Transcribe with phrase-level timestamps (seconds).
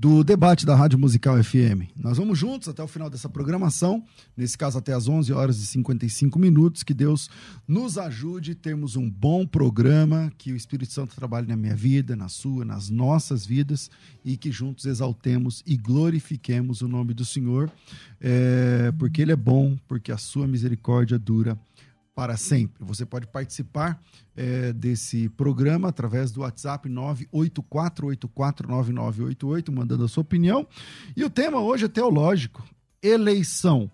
[0.00, 1.92] do debate da Rádio Musical FM.
[1.94, 4.02] Nós vamos juntos até o final dessa programação,
[4.34, 6.82] nesse caso até às 11 horas e 55 minutos.
[6.82, 7.28] Que Deus
[7.68, 12.16] nos ajude a termos um bom programa, que o Espírito Santo trabalhe na minha vida,
[12.16, 13.90] na sua, nas nossas vidas
[14.24, 17.70] e que juntos exaltemos e glorifiquemos o nome do Senhor,
[18.18, 21.58] é, porque Ele é bom, porque a sua misericórdia dura
[22.20, 22.84] para sempre.
[22.84, 23.98] Você pode participar
[24.36, 30.68] é, desse programa através do WhatsApp 984849988, mandando a sua opinião.
[31.16, 32.62] E o tema hoje é teológico:
[33.02, 33.90] eleição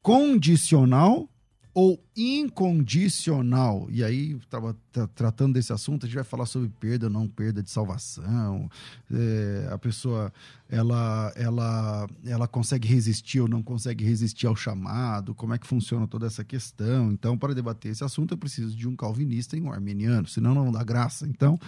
[0.00, 1.28] condicional
[1.74, 3.88] ou incondicional.
[3.90, 4.76] E aí, tava
[5.14, 8.70] tratando desse assunto, a gente vai falar sobre perda ou não perda de salvação.
[9.12, 10.32] É, a pessoa
[10.68, 16.06] ela, ela, ela consegue resistir ou não consegue resistir ao chamado, como é que funciona
[16.06, 17.10] toda essa questão.
[17.10, 20.70] Então, para debater esse assunto, eu preciso de um calvinista e um armeniano, senão não
[20.70, 21.26] dá graça.
[21.26, 21.58] Então,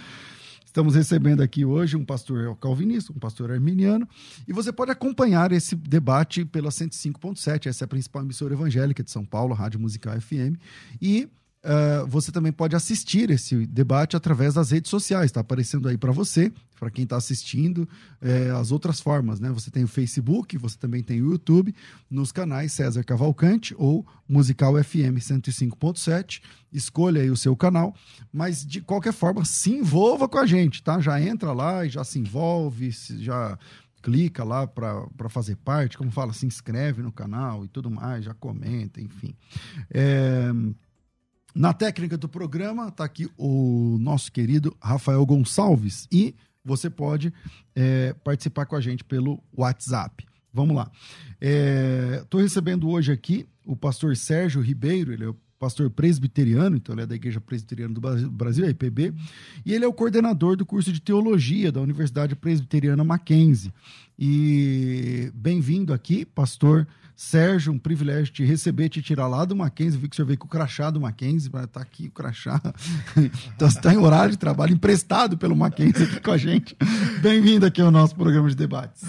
[0.67, 4.07] Estamos recebendo aqui hoje um pastor calvinista, um pastor arminiano,
[4.47, 9.11] e você pode acompanhar esse debate pela 105.7, essa é a principal emissora evangélica de
[9.11, 10.61] São Paulo, Rádio Musical FM,
[11.01, 11.31] e
[11.67, 15.27] Uh, você também pode assistir esse debate através das redes sociais.
[15.27, 17.89] Está aparecendo aí para você, para quem está assistindo,
[18.23, 19.41] é, as outras formas.
[19.41, 19.51] Né?
[19.51, 21.75] Você tem o Facebook, você também tem o YouTube,
[22.09, 26.41] nos canais César Cavalcante ou Musical FM 105.7.
[26.73, 27.97] Escolha aí o seu canal,
[28.33, 31.01] mas de qualquer forma, se envolva com a gente, tá?
[31.01, 33.59] Já entra lá e já se envolve, já
[34.03, 38.35] clica lá para fazer parte, como fala, se inscreve no canal e tudo mais, já
[38.35, 39.35] comenta, enfim.
[39.91, 40.53] É,
[41.57, 47.33] na técnica do programa está aqui o nosso querido Rafael Gonçalves e você pode
[47.75, 50.27] é, participar com a gente pelo WhatsApp.
[50.53, 50.91] Vamos lá.
[51.41, 56.95] Estou é, recebendo hoje aqui o pastor Sérgio Ribeiro, ele é o pastor presbiteriano, então
[56.95, 59.15] ele é da Igreja Presbiteriana do Brasil, a IPB,
[59.65, 63.73] e ele é o coordenador do curso de teologia da Universidade Presbiteriana Mackenzie.
[64.19, 69.99] E bem-vindo aqui, pastor Sérgio, um privilégio te receber, te tirar lá do Mackenzie.
[69.99, 72.61] Vi que o senhor veio com o crachá do Mackenzie, tá aqui o crachá.
[73.57, 76.77] então está em horário de trabalho emprestado pelo Mackenzie aqui com a gente.
[77.23, 79.03] Bem-vindo aqui ao nosso programa de debates.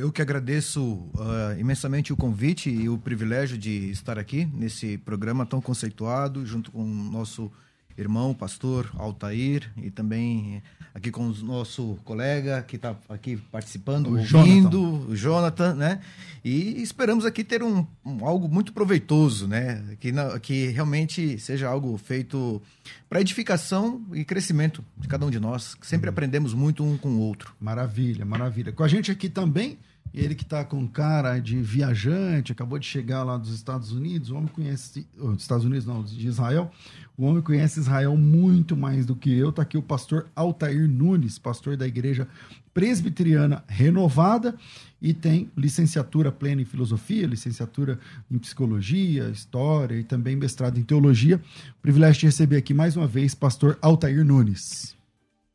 [0.00, 5.44] Eu que agradeço uh, imensamente o convite e o privilégio de estar aqui nesse programa
[5.44, 7.52] tão conceituado, junto com o nosso
[7.96, 10.62] irmão, pastor Altair, e também
[10.94, 15.10] aqui com o nosso colega que está aqui participando, o ouvindo, Jonathan.
[15.10, 16.00] o Jonathan, né?
[16.44, 19.82] E esperamos aqui ter um, um algo muito proveitoso, né?
[20.00, 20.12] Que,
[20.42, 22.62] que realmente seja algo feito
[23.08, 25.76] para edificação e crescimento de cada um de nós.
[25.82, 26.12] Sempre uhum.
[26.12, 27.54] aprendemos muito um com o outro.
[27.60, 28.72] Maravilha, maravilha.
[28.72, 29.78] Com a gente aqui também
[30.14, 34.36] ele que está com cara de viajante, acabou de chegar lá dos Estados Unidos, o
[34.36, 35.06] homem conhece.
[35.16, 36.70] Dos Estados Unidos, não, de Israel.
[37.16, 39.50] O homem conhece Israel muito mais do que eu.
[39.50, 42.28] Está aqui o pastor Altair Nunes, pastor da igreja
[42.76, 44.54] presbiteriana renovada
[45.00, 47.98] e tem licenciatura plena em filosofia, licenciatura
[48.30, 51.40] em psicologia, história e também mestrado em teologia.
[51.80, 54.95] Privilégio de receber aqui mais uma vez pastor Altair Nunes.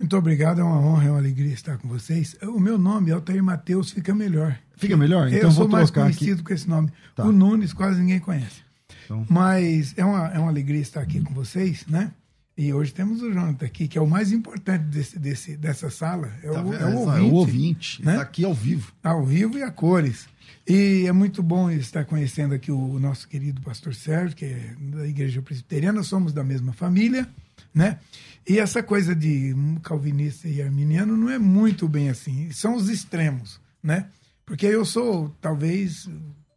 [0.02, 2.36] Muito obrigado, é uma honra, é uma alegria estar com vocês.
[2.42, 4.58] O meu nome, Altair Mateus, fica melhor.
[4.76, 5.28] Fica melhor?
[5.28, 6.44] Então eu sou mais conhecido aqui.
[6.44, 6.92] com esse nome.
[7.16, 7.24] Tá.
[7.24, 8.62] O Nunes quase ninguém conhece.
[9.06, 9.24] Então...
[9.30, 12.12] Mas é uma, é uma alegria estar aqui com vocês, né?
[12.58, 16.32] E hoje temos o Jonathan aqui, que é o mais importante desse, desse, dessa sala.
[16.42, 17.20] É, tá o, é o ouvinte.
[17.20, 18.16] É o ouvinte, né?
[18.16, 18.92] Tá aqui ao vivo.
[19.04, 20.28] Ao vivo e a cores.
[20.68, 25.08] E é muito bom estar conhecendo aqui o nosso querido pastor Sérgio, que é da
[25.08, 27.30] Igreja Presbiteriana, somos da mesma família,
[27.74, 28.00] né?
[28.48, 32.52] E essa coisa de calvinista e arminiano não é muito bem assim.
[32.52, 34.08] São os extremos, né?
[34.46, 36.10] Porque eu sou, talvez,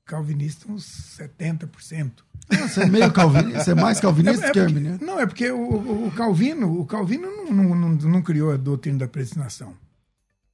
[0.05, 2.11] calvinista uns 70%.
[2.51, 4.99] Ah, você é meio calvinista, você é mais calvinista é, é que arminiano?
[5.01, 9.09] Não, é porque o, o, Calvino, o Calvino não, não, não, criou a doutrina da
[9.09, 9.75] predestinação.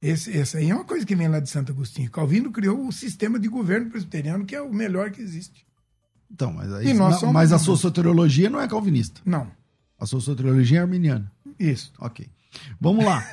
[0.01, 2.09] Esse, essa aí é uma coisa que vem lá de Santo Agostinho.
[2.09, 5.65] Calvino criou o sistema de governo presbiteriano, que é o melhor que existe.
[6.29, 6.93] Então, mas, aí,
[7.33, 9.19] mas a sua soteriologia não é calvinista.
[9.25, 9.51] Não,
[10.01, 11.31] A sua soteriologia é arminiana.
[11.59, 11.93] isso.
[11.99, 12.27] Ok.
[12.81, 13.23] Vamos lá.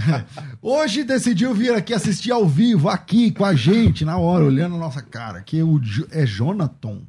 [0.62, 4.78] Hoje decidiu vir aqui assistir ao vivo, aqui com a gente, na hora, olhando a
[4.78, 5.60] nossa cara, que
[6.10, 7.02] é Jonathan.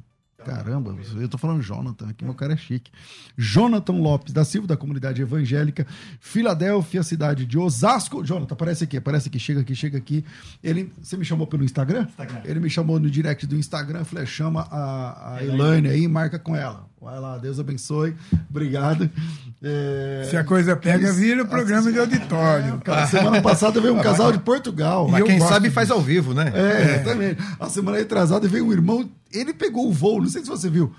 [0.48, 2.90] Caramba, eu tô falando Jonathan, aqui meu cara é chique.
[3.36, 5.86] Jonathan Lopes da Silva, da comunidade evangélica,
[6.20, 8.24] Filadélfia, cidade de Osasco.
[8.24, 10.24] Jonathan, aparece aqui, aparece aqui, chega aqui, chega aqui.
[10.62, 12.06] Ele, você me chamou pelo Instagram?
[12.08, 12.42] Instagram.
[12.44, 16.56] Ele me chamou no direct do Instagram, falei, chama a, a Elaine aí, marca com
[16.56, 16.88] ela.
[17.00, 18.16] Vai lá, Deus abençoe.
[18.50, 19.08] Obrigado.
[19.62, 22.78] É, Se a coisa pega, vira programa de auditório.
[22.84, 25.08] Cara, semana passada veio um casal de Portugal.
[25.08, 25.74] Mas quem sabe disso.
[25.74, 26.52] faz ao vivo, né?
[26.54, 27.42] É, exatamente.
[27.58, 30.92] A semana retrasada veio um irmão, ele pegou o voo, não sei se você viu,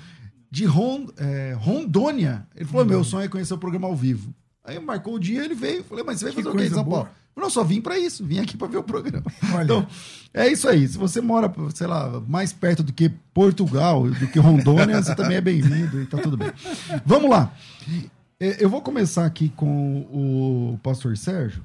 [0.51, 2.45] de Ron, é, Rondônia.
[2.55, 4.33] Ele falou: meu sonho é conhecer o programa ao vivo.
[4.65, 5.83] Aí marcou o dia, ele veio.
[5.83, 7.05] Falei, mas você vai Que fazer o quê em São boa.
[7.05, 7.15] Paulo?
[7.35, 9.23] Eu não só vim pra isso, vim aqui pra ver o programa.
[9.53, 9.63] Olha.
[9.63, 9.87] Então,
[10.33, 10.87] é isso aí.
[10.87, 15.37] Se você mora, sei lá, mais perto do que Portugal, do que Rondônia, você também
[15.37, 16.51] é bem-vindo e tá tudo bem.
[17.05, 17.53] Vamos lá.
[18.39, 21.61] É, Eu vou começar aqui com o pastor Sérgio.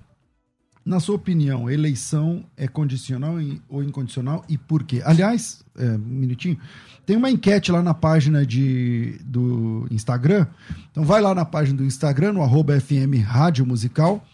[0.85, 3.37] Na sua opinião, eleição é condicional
[3.69, 5.01] ou incondicional e por quê?
[5.05, 6.59] Aliás, é, um minutinho,
[7.07, 10.47] tem uma enquete lá na página de, do Instagram.
[10.91, 14.27] Então vai lá na página do Instagram, no arroba FM Rádio Musical.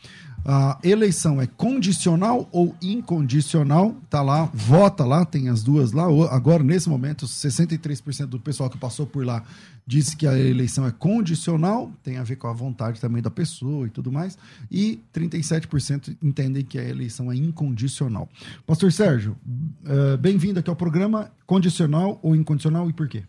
[0.45, 3.95] A eleição é condicional ou incondicional?
[4.09, 6.05] Tá lá, vota lá, tem as duas lá.
[6.31, 9.45] Agora, nesse momento, 63% do pessoal que passou por lá
[9.87, 13.87] disse que a eleição é condicional, tem a ver com a vontade também da pessoa
[13.87, 14.39] e tudo mais.
[14.71, 18.29] E 37% entendem que a eleição é incondicional.
[18.67, 19.37] Pastor Sérgio,
[19.85, 21.31] eh, bem-vindo aqui ao programa.
[21.45, 23.25] Condicional ou incondicional e por quê?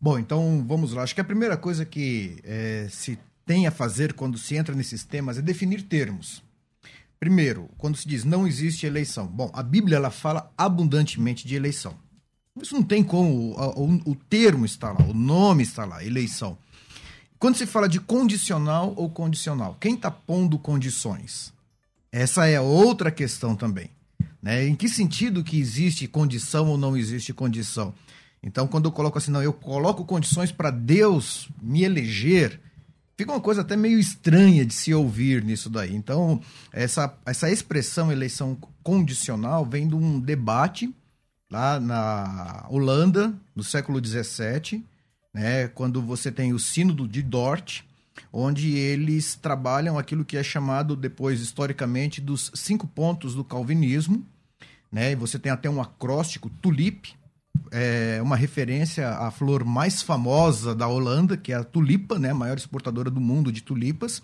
[0.00, 1.02] Bom, então vamos lá.
[1.02, 3.18] Acho que a primeira coisa que eh, se
[3.48, 6.42] tem a fazer quando se entra nesses temas é definir termos.
[7.18, 9.26] Primeiro, quando se diz não existe eleição.
[9.26, 11.94] Bom, a Bíblia ela fala abundantemente de eleição.
[12.60, 13.56] Isso não tem como.
[13.56, 16.58] O, o- o termo está lá, o nome está lá, eleição.
[17.38, 21.52] Quando se fala de condicional ou condicional, quem está pondo condições?
[22.12, 23.90] Essa é outra questão também.
[24.42, 24.66] Né?
[24.66, 27.94] Em que sentido que existe condição ou não existe condição?
[28.42, 32.60] Então, quando eu coloco assim, não, eu coloco condições para Deus me eleger,
[33.18, 35.94] fica uma coisa até meio estranha de se ouvir nisso daí.
[35.94, 36.40] Então,
[36.72, 40.94] essa, essa expressão eleição condicional vem de um debate
[41.50, 44.84] lá na Holanda, no século XVII,
[45.34, 47.80] né, quando você tem o Sínodo de Dort,
[48.32, 54.24] onde eles trabalham aquilo que é chamado depois, historicamente, dos cinco pontos do calvinismo.
[54.92, 57.14] Né, e você tem até um acróstico, tulip,
[57.70, 62.34] é uma referência à flor mais famosa da Holanda, que é a tulipa, né, a
[62.34, 64.22] maior exportadora do mundo de tulipas,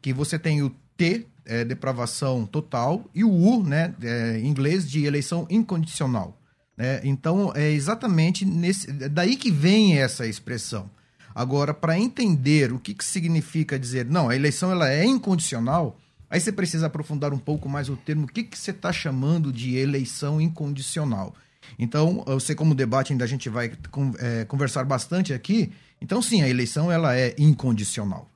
[0.00, 4.88] que você tem o T, é, depravação total, e o U, né, é, em inglês,
[4.88, 6.38] de eleição incondicional.
[6.76, 7.00] Né?
[7.04, 10.90] Então, é exatamente nesse, é daí que vem essa expressão.
[11.34, 15.98] Agora, para entender o que, que significa dizer, não, a eleição ela é incondicional,
[16.28, 19.52] aí você precisa aprofundar um pouco mais o termo, o que, que você está chamando
[19.52, 21.34] de eleição incondicional.
[21.78, 23.72] Então, eu sei como debate ainda a gente vai
[24.18, 25.72] é, conversar bastante aqui.
[26.00, 28.28] Então, sim, a eleição ela é incondicional.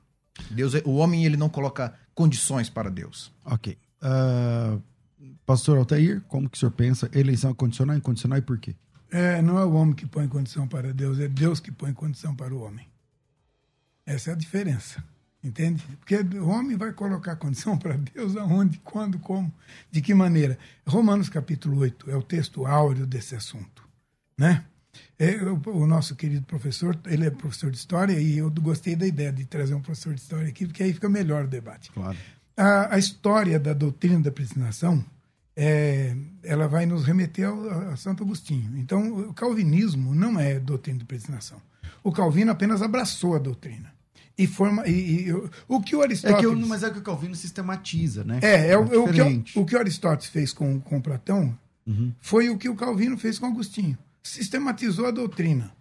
[0.51, 3.31] Deus, é- o homem ele não coloca condições para Deus.
[3.45, 3.77] Ok.
[4.01, 4.77] Ah,
[5.45, 7.09] Pastor Altair, como que o senhor pensa?
[7.13, 8.75] Eleição é condicional, incondicional e por quê?
[9.11, 12.35] É, não é o homem que põe condição para Deus, é Deus que põe condição
[12.35, 12.87] para o homem.
[14.05, 15.03] Essa é a diferença.
[15.45, 15.85] Entende?
[15.99, 19.53] Porque o homem vai colocar condição para Deus aonde, quando, como,
[19.91, 20.57] de que maneira.
[20.87, 23.87] Romanos capítulo 8 é o texto áureo desse assunto.
[24.35, 24.65] Né?
[25.19, 29.05] É, o, o nosso querido professor, ele é professor de história e eu gostei da
[29.05, 31.91] ideia de trazer um professor de história aqui, porque aí fica melhor o debate.
[31.91, 32.17] Claro.
[32.57, 35.05] A, a história da doutrina da predestinação,
[35.55, 38.77] é, ela vai nos remeter ao, a Santo Agostinho.
[38.77, 41.61] Então, o calvinismo não é doutrina de predestinação.
[42.03, 43.94] O Calvino apenas abraçou a doutrina.
[44.37, 44.85] E forma.
[44.87, 45.33] E, e-
[45.67, 46.41] o que o É Aristóteles.
[46.41, 48.39] que o, mas é que o Calvino sistematiza, né?
[48.41, 52.11] É, é, o, o que, o, o que o Aristóteles fez com, com Platão Uhum.
[52.19, 53.95] foi o que o Calvino fez com Agostinho.
[54.23, 55.71] Sistematizou a doutrina.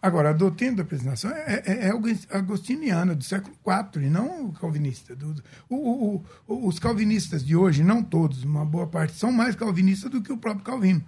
[0.00, 4.46] Agora, a doutrina da predestinação é, é, é agos- agostiniana, do século IV, e não
[4.46, 5.16] o calvinista.
[5.16, 10.10] Do- o- o- os calvinistas de hoje, não todos, uma boa parte, são mais calvinistas
[10.10, 11.02] do que o próprio Calvino.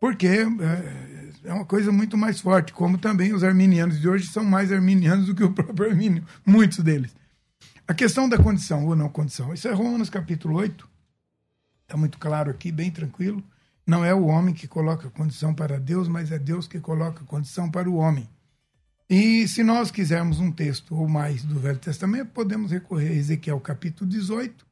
[0.00, 4.44] Porque é, é uma coisa muito mais forte, como também os arminianos de hoje são
[4.44, 7.14] mais arminianos do que o próprio Armínio, muitos deles.
[7.86, 10.88] A questão da condição ou não condição, isso é Romanos capítulo 8,
[11.82, 13.42] está muito claro aqui, bem tranquilo.
[13.86, 17.70] Não é o homem que coloca condição para Deus, mas é Deus que coloca condição
[17.70, 18.28] para o homem.
[19.08, 23.58] E se nós quisermos um texto ou mais do Velho Testamento, podemos recorrer a Ezequiel
[23.58, 24.66] capítulo 18,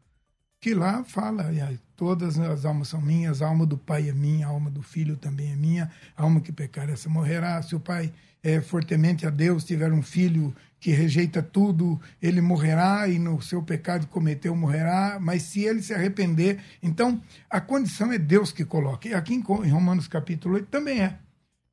[0.61, 1.51] que lá fala,
[1.97, 5.17] todas as almas são minhas, a alma do pai é minha, a alma do filho
[5.17, 7.61] também é minha, a alma que pecar essa morrerá.
[7.63, 8.13] Se o pai
[8.43, 13.63] é fortemente a Deus, tiver um filho que rejeita tudo, ele morrerá e no seu
[13.63, 19.09] pecado cometeu morrerá, mas se ele se arrepender, então a condição é Deus que coloca.
[19.09, 21.19] E aqui em Romanos capítulo 8 também é.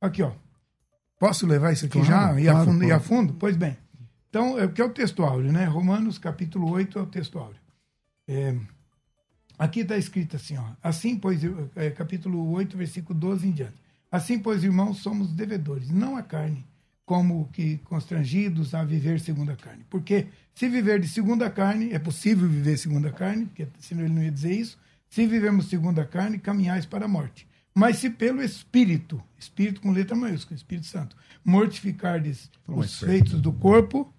[0.00, 0.32] Aqui, ó.
[1.18, 2.40] Posso levar isso aqui claro, já?
[2.40, 2.88] E, claro, a fundo, claro.
[2.88, 3.34] e a fundo?
[3.34, 3.76] Pois bem.
[4.28, 5.64] Então, é o que é o texto áureo, né?
[5.64, 7.60] Romanos capítulo 8 é o texto áureo.
[8.26, 8.56] É,
[9.58, 10.64] aqui está escrito assim, ó.
[10.82, 11.40] Assim, pois,
[11.76, 13.74] é, capítulo 8, versículo 12 em diante.
[14.10, 16.64] Assim, pois, irmãos, somos devedores, não a carne,
[17.04, 19.84] como que constrangidos a viver segundo a carne.
[19.90, 24.14] Porque se viver de segunda carne, é possível viver segundo a carne, porque senão ele
[24.14, 24.78] não ia dizer isso.
[25.08, 27.46] Se vivemos segundo a carne, caminhais para a morte.
[27.74, 34.12] Mas se pelo Espírito, Espírito com letra maiúscula, Espírito Santo, mortificardes os feitos do corpo,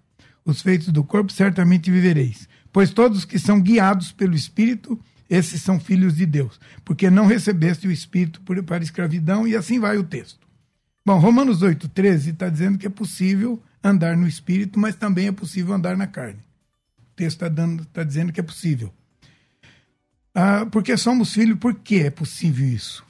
[0.44, 2.50] os feitos do corpo, certamente vivereis.
[2.72, 5.00] Pois todos que são guiados pelo Espírito,
[5.30, 6.60] esses são filhos de Deus.
[6.84, 10.46] Porque não recebeste o Espírito para escravidão, e assim vai o texto.
[11.06, 15.74] Bom, Romanos 8,13 está dizendo que é possível andar no Espírito, mas também é possível
[15.74, 16.40] andar na carne.
[16.98, 18.92] O texto está tá dizendo que é possível.
[20.34, 23.06] Ah, porque somos filhos, por que é possível isso?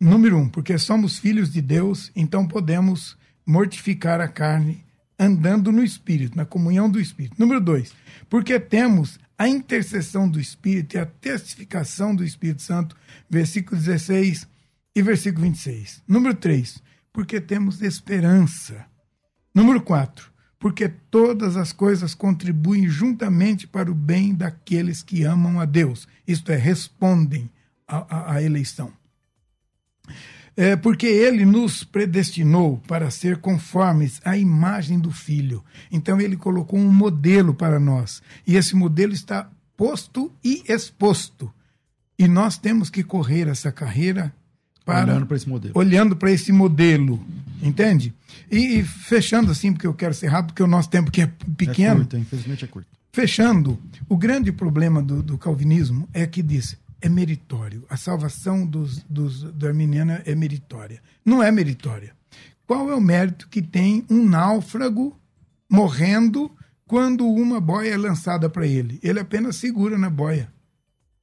[0.00, 3.16] Número um, porque somos filhos de Deus, então podemos
[3.46, 4.84] mortificar a carne
[5.20, 7.36] andando no Espírito, na comunhão do Espírito.
[7.38, 7.92] Número dois,
[8.30, 12.96] porque temos a intercessão do Espírito e a testificação do Espírito Santo,
[13.28, 14.48] versículo 16
[14.96, 16.02] e versículo 26.
[16.08, 18.86] Número três, porque temos esperança.
[19.54, 25.66] Número quatro, porque todas as coisas contribuem juntamente para o bem daqueles que amam a
[25.66, 27.50] Deus, isto é, respondem
[27.86, 28.92] à eleição
[30.56, 35.64] é, porque ele nos predestinou para ser conformes à imagem do Filho.
[35.90, 38.22] Então ele colocou um modelo para nós.
[38.46, 41.52] E esse modelo está posto e exposto.
[42.18, 44.32] E nós temos que correr essa carreira
[44.84, 45.72] para, olhando para esse modelo.
[45.76, 47.24] Olhando para esse modelo.
[47.62, 48.14] Entende?
[48.50, 51.30] E, e, fechando assim, porque eu quero ser rápido, porque o nosso tempo que é
[51.56, 51.92] pequeno.
[51.92, 52.88] É curto, infelizmente é curto.
[53.12, 53.78] Fechando,
[54.08, 57.84] o grande problema do, do calvinismo é que diz é meritório.
[57.88, 61.02] A salvação dos, dos, do arminiano é meritória.
[61.24, 62.14] Não é meritória.
[62.66, 65.18] Qual é o mérito que tem um náufrago
[65.68, 66.50] morrendo
[66.86, 69.00] quando uma boia é lançada para ele?
[69.02, 70.52] Ele apenas segura na boia.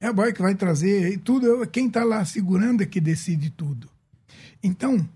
[0.00, 1.66] É a boia que vai trazer tudo.
[1.68, 3.88] Quem está lá segurando é que decide tudo.
[4.62, 5.08] Então,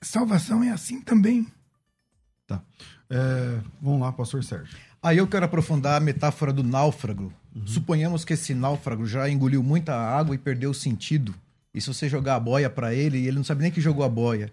[0.00, 1.46] salvação é assim também.
[2.46, 2.62] Tá.
[3.10, 4.76] É, vamos lá, pastor Sérgio.
[5.02, 7.66] Aí eu quero aprofundar a metáfora do náufrago Uhum.
[7.66, 11.34] Suponhamos que esse náufrago já engoliu muita água e perdeu o sentido.
[11.74, 14.04] E se você jogar a boia para ele, e ele não sabe nem que jogou
[14.04, 14.50] a boia.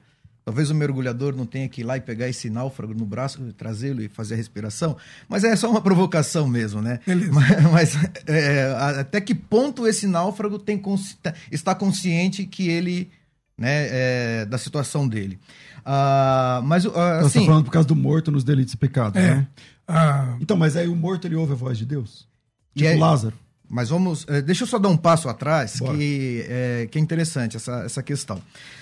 [0.50, 4.02] Talvez o mergulhador não tenha que ir lá e pegar esse náufrago no braço, trazê-lo
[4.02, 4.98] e fazer a respiração.
[5.28, 7.00] Mas é só uma provocação mesmo, né?
[7.06, 7.32] Beleza.
[7.32, 10.82] Mas, mas é, até que ponto esse náufrago tem,
[11.22, 13.12] tá, está consciente que ele.
[13.58, 15.38] Né, é, da situação dele.
[15.80, 19.22] Uh, mas, uh, assim, Você está falando por causa do morto nos delitos e pecados,
[19.22, 19.36] é.
[19.36, 19.48] né?
[19.86, 20.38] Ah.
[20.40, 22.29] Então, mas aí o morto ele ouve a voz de Deus?
[22.76, 23.36] Tipo é, Lázaro.
[23.70, 24.26] Mas vamos.
[24.28, 28.02] Eh, deixa eu só dar um passo atrás, que é, que é interessante essa, essa
[28.02, 28.42] questão.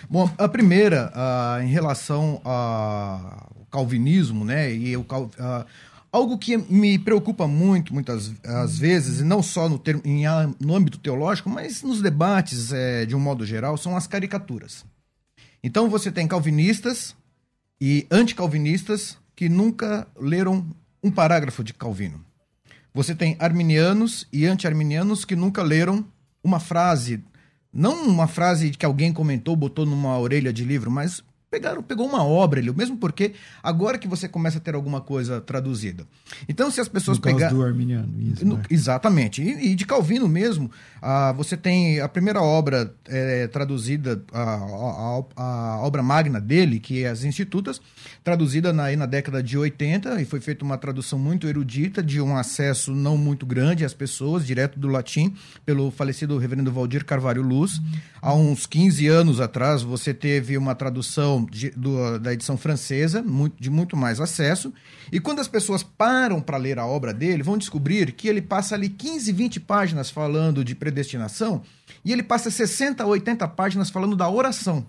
[0.10, 4.74] Bom, a primeira, uh, em relação ao calvinismo, né?
[4.74, 5.66] E o, uh,
[6.10, 10.24] algo que me preocupa muito, muitas às vezes, e não só no, termo, em,
[10.60, 14.86] no âmbito teológico, mas nos debates é, de um modo geral, são as caricaturas.
[15.62, 17.14] Então você tem calvinistas
[17.80, 20.66] e anticalvinistas que nunca leram
[21.04, 22.24] um parágrafo de Calvino.
[22.98, 26.04] Você tem arminianos e anti-arminianos que nunca leram
[26.44, 27.24] uma frase,
[27.72, 32.24] não uma frase que alguém comentou, botou numa orelha de livro, mas pegaram, pegou uma
[32.24, 36.06] obra ali, mesmo porque agora que você começa a ter alguma coisa traduzida.
[36.48, 37.56] Então, se as pessoas pegarem.
[37.56, 38.46] do arminiano, isso.
[38.46, 38.62] Né?
[38.70, 39.42] Exatamente.
[39.42, 40.70] E, e, de Calvino mesmo,
[41.02, 47.04] ah, você tem a primeira obra é, traduzida, a, a, a, obra magna dele, que
[47.04, 47.82] é As Institutas,
[48.24, 52.36] traduzida na, na década de 80, e foi feita uma tradução muito erudita, de um
[52.36, 55.34] acesso não muito grande às pessoas, direto do latim,
[55.66, 57.82] pelo falecido reverendo Valdir Carvalho Luz.
[58.22, 63.62] Há uns 15 anos atrás, você teve uma tradução de, do, da edição francesa, muito,
[63.62, 64.74] de muito mais acesso.
[65.12, 68.76] E quando as pessoas param para ler a obra dele, vão descobrir que ele passa
[68.76, 71.62] ali 15, 20 páginas falando de predestinação
[72.04, 74.86] e ele passa 60, 80 páginas falando da oração.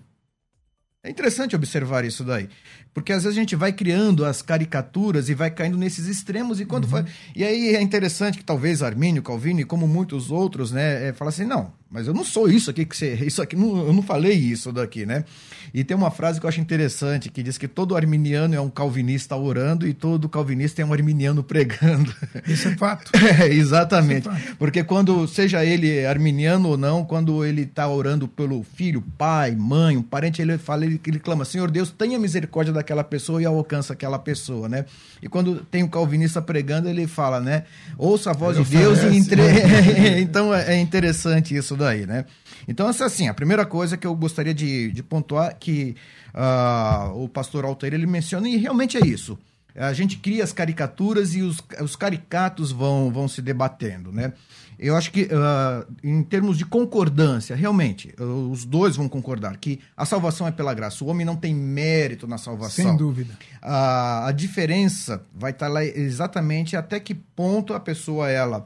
[1.01, 2.49] É interessante observar isso daí,
[2.93, 6.65] porque às vezes a gente vai criando as caricaturas e vai caindo nesses extremos e
[6.65, 7.05] quando uhum.
[7.33, 11.29] e aí é interessante que talvez Armínio, Calvino e como muitos outros, né, é, fala
[11.29, 13.15] assim, não, mas eu não sou isso aqui que você.
[13.15, 15.25] Isso aqui, não, eu não falei isso daqui, né?
[15.73, 18.69] E tem uma frase que eu acho interessante que diz que todo arminiano é um
[18.69, 22.13] calvinista orando e todo calvinista é um arminiano pregando.
[22.47, 23.11] Isso é fato.
[23.39, 24.27] É, exatamente.
[24.27, 24.55] É fato.
[24.57, 29.95] Porque quando, seja ele arminiano ou não, quando ele está orando pelo filho, pai, mãe,
[29.97, 33.93] um parente, ele fala, ele, ele clama, Senhor Deus, tenha misericórdia daquela pessoa e alcança
[33.93, 34.85] aquela pessoa, né?
[35.21, 37.63] E quando tem o um calvinista pregando, ele fala, né?
[37.97, 39.41] Ouça a voz ele de Deus e entre...
[40.19, 42.25] então é interessante isso daí, né?
[42.67, 45.95] Então, assim, a primeira coisa que eu gostaria de, de pontuar que
[46.33, 49.37] uh, o pastor Altair ele menciona, e realmente é isso.
[49.75, 54.33] A gente cria as caricaturas e os, os caricatos vão, vão se debatendo, né?
[54.79, 59.79] Eu acho que, uh, em termos de concordância, realmente, uh, os dois vão concordar que
[59.95, 61.03] a salvação é pela graça.
[61.03, 62.85] O homem não tem mérito na salvação.
[62.85, 63.33] Sem dúvida.
[63.61, 68.65] Uh, a diferença vai estar lá exatamente até que ponto a pessoa, ela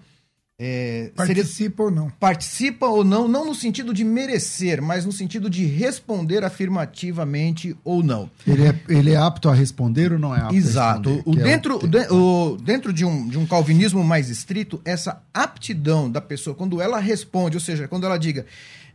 [0.60, 2.10] é, participa seria, ou não.
[2.12, 8.04] Participa ou não, não no sentido de merecer, mas no sentido de responder afirmativamente ou
[8.04, 8.30] não.
[8.46, 11.10] Ele é, ele é apto a responder ou não é apto Exato.
[11.10, 11.40] a responder?
[11.40, 16.10] O dentro, é o, o, dentro de um, de um calvinismo mais estrito, essa aptidão
[16.10, 18.46] da pessoa, quando ela responde, ou seja, quando ela diga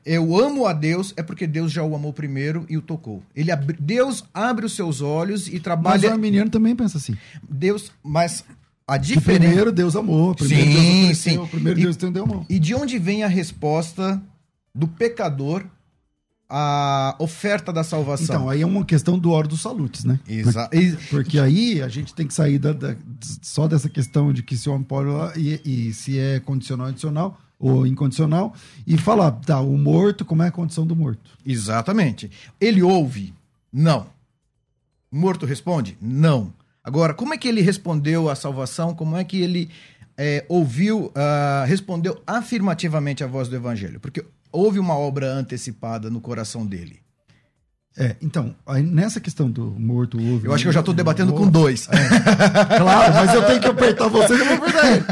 [0.09, 3.23] eu amo a Deus, é porque Deus já o amou primeiro e o tocou.
[3.37, 6.01] Ele Deus abre os seus olhos e trabalha.
[6.01, 7.15] Mas o arminiano também pensa assim.
[7.47, 8.43] Deus, mas
[8.89, 9.41] a diferença.
[9.41, 11.47] Primeiro Deus amou, primeiro sim, Deus sim.
[11.47, 12.47] primeiro e, Deus entendeu amor.
[12.49, 14.21] E de onde vem a resposta
[14.75, 15.63] do pecador
[16.49, 18.25] à oferta da salvação?
[18.25, 20.19] Então, aí é uma questão do oro dos salutes, né?
[20.27, 20.75] Exato.
[21.11, 22.97] Porque, aí a gente tem que sair da, da,
[23.43, 27.39] só dessa questão de que se o homem pode e, e se é condicional adicional
[27.59, 28.55] ou incondicional
[28.87, 31.31] e falar, tá, o morto, como é a condição do morto?
[31.45, 32.31] Exatamente.
[32.59, 33.35] Ele ouve?
[33.71, 34.07] Não.
[35.11, 35.99] O morto responde?
[36.01, 36.53] Não.
[36.89, 38.95] Agora, como é que ele respondeu à salvação?
[38.95, 39.69] Como é que ele
[40.17, 44.01] é, ouviu, uh, respondeu afirmativamente à voz do evangelho?
[44.01, 47.01] Porque houve uma obra antecipada no coração dele.
[47.95, 50.47] É, então, aí nessa questão do morto ouve.
[50.47, 51.87] Eu acho que eu já estou debatendo com dois.
[51.91, 52.79] É.
[52.79, 55.05] claro, mas eu tenho que apertar você e não vou apertar ele.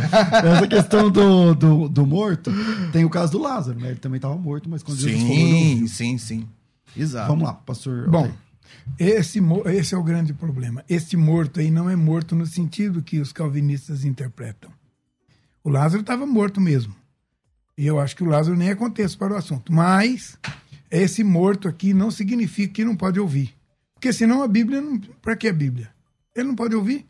[0.48, 2.50] Nessa questão do, do, do, morto,
[2.90, 3.88] tem o caso do Lázaro, né?
[3.88, 5.36] Ele também estava morto, mas quando sim, Jesus falou.
[5.36, 6.48] Sim, sim, sim.
[6.96, 7.28] Exato.
[7.28, 8.08] Vamos lá, pastor.
[8.08, 8.45] Bom, okay.
[8.98, 10.84] Esse, esse é o grande problema.
[10.88, 14.70] Esse morto aí não é morto no sentido que os calvinistas interpretam.
[15.62, 16.94] O Lázaro estava morto mesmo.
[17.76, 19.72] E eu acho que o Lázaro nem é contexto para o assunto.
[19.72, 20.38] Mas
[20.90, 23.54] esse morto aqui não significa que não pode ouvir.
[23.94, 24.82] Porque senão a Bíblia.
[25.20, 25.90] Para que a Bíblia?
[26.34, 27.06] Ele não pode ouvir.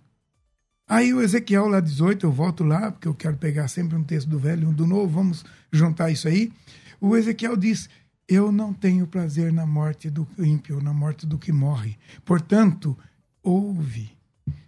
[0.88, 4.28] Aí o Ezequiel lá 18, eu volto lá, porque eu quero pegar sempre um texto
[4.28, 6.52] do velho e um do novo, vamos juntar isso aí.
[7.00, 7.90] O Ezequiel diz:
[8.28, 11.96] eu não tenho prazer na morte do ímpio, na morte do que morre.
[12.24, 12.96] Portanto,
[13.42, 14.10] ouve,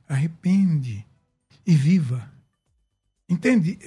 [0.09, 1.05] arrepende
[1.67, 2.31] e viva.
[3.29, 3.79] Entende?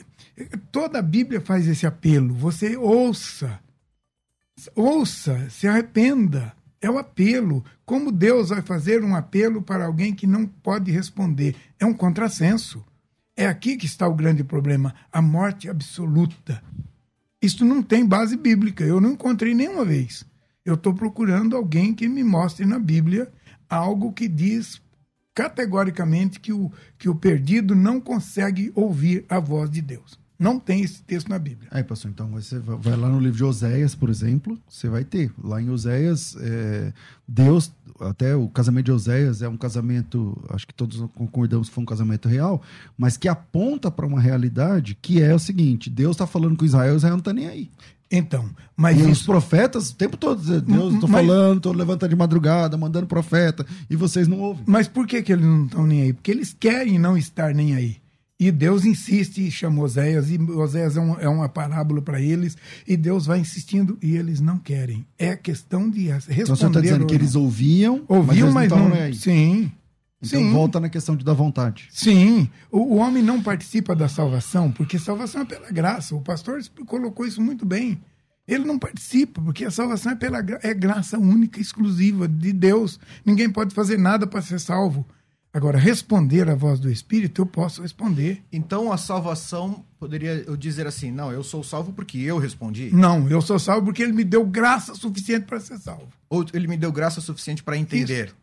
[0.71, 2.33] Toda a Bíblia faz esse apelo.
[2.35, 3.59] Você ouça,
[4.75, 6.53] ouça, se arrependa.
[6.79, 7.63] É o apelo.
[7.85, 11.55] Como Deus vai fazer um apelo para alguém que não pode responder?
[11.79, 12.83] É um contrassenso.
[13.35, 16.61] É aqui que está o grande problema: a morte absoluta.
[17.41, 18.83] Isso não tem base bíblica.
[18.83, 20.23] Eu não encontrei nenhuma vez.
[20.63, 23.31] Eu estou procurando alguém que me mostre na Bíblia
[23.67, 24.81] algo que diz
[25.33, 30.20] categoricamente que o, que o perdido não consegue ouvir a voz de Deus.
[30.41, 31.69] Não tem esse texto na Bíblia.
[31.69, 35.31] Aí, pastor, então você vai lá no livro de Oséias, por exemplo, você vai ter.
[35.41, 36.91] Lá em Oséias, é,
[37.27, 41.83] Deus até o casamento de Oséias é um casamento, acho que todos concordamos que foi
[41.83, 42.59] um casamento real,
[42.97, 46.95] mas que aponta para uma realidade que é o seguinte: Deus está falando com Israel,
[46.95, 47.69] Israel não está nem aí.
[48.09, 49.11] Então, mas e isso...
[49.11, 51.21] os profetas o tempo todo, Deus, estou mas...
[51.21, 54.63] falando, estou levantando de madrugada, mandando profeta, e vocês não ouvem.
[54.65, 56.13] Mas por que, que eles não estão nem aí?
[56.13, 58.01] Porque eles querem não estar nem aí.
[58.41, 62.57] E Deus insiste e chama Oséias, e Oséias é, um, é uma parábola para eles,
[62.87, 65.05] e Deus vai insistindo e eles não querem.
[65.15, 66.41] É questão de responder.
[66.41, 69.13] Então você está dizendo que eles ouviam, ouviam mas, mas não, aí.
[69.13, 69.71] Sim.
[70.19, 70.51] Então Sim.
[70.51, 71.87] volta na questão de dar vontade.
[71.91, 72.49] Sim.
[72.71, 76.15] O, o, homem não participa da salvação, porque salvação é pela graça.
[76.15, 78.01] O pastor colocou isso muito bem.
[78.47, 82.99] Ele não participa, porque a salvação é pela é graça única, exclusiva de Deus.
[83.23, 85.05] Ninguém pode fazer nada para ser salvo.
[85.53, 88.41] Agora, responder à voz do Espírito, eu posso responder.
[88.53, 92.89] Então, a salvação, poderia eu dizer assim, não, eu sou salvo porque eu respondi?
[92.93, 96.07] Não, eu sou salvo porque ele me deu graça suficiente para ser salvo.
[96.29, 98.27] Ou ele me deu graça suficiente para entender?
[98.27, 98.35] Isso.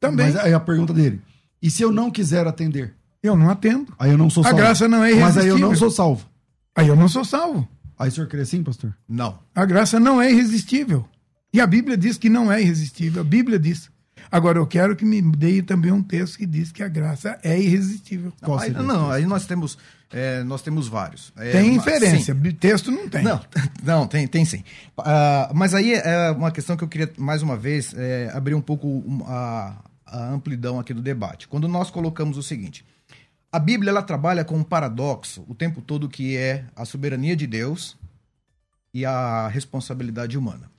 [0.00, 0.26] Também.
[0.26, 1.20] Mas aí a pergunta dele,
[1.60, 2.94] e se eu não quiser atender?
[3.22, 3.92] Eu não atendo.
[3.98, 4.56] Aí eu não sou salvo.
[4.56, 5.34] A graça não é irresistível.
[5.34, 6.26] Mas aí eu não sou salvo.
[6.74, 7.68] Aí eu não sou salvo.
[7.98, 8.96] Aí o senhor crê assim, pastor?
[9.08, 9.38] Não.
[9.54, 11.06] A graça não é irresistível.
[11.52, 13.20] E a Bíblia diz que não é irresistível.
[13.20, 13.90] A Bíblia diz.
[14.30, 17.58] Agora, eu quero que me dê também um texto que diz que a graça é
[17.58, 18.32] irresistível.
[18.42, 19.78] Não, aí, não, aí nós temos,
[20.12, 21.32] é, nós temos vários.
[21.36, 22.52] É, tem inferência, sim.
[22.52, 23.22] texto não tem.
[23.22, 23.40] Não,
[23.82, 24.62] não tem, tem sim.
[24.98, 28.60] Uh, mas aí é uma questão que eu queria, mais uma vez, é, abrir um
[28.60, 31.48] pouco a, a amplidão aqui do debate.
[31.48, 32.84] Quando nós colocamos o seguinte,
[33.50, 37.46] a Bíblia ela trabalha com um paradoxo o tempo todo que é a soberania de
[37.46, 37.96] Deus
[38.92, 40.70] e a responsabilidade humana.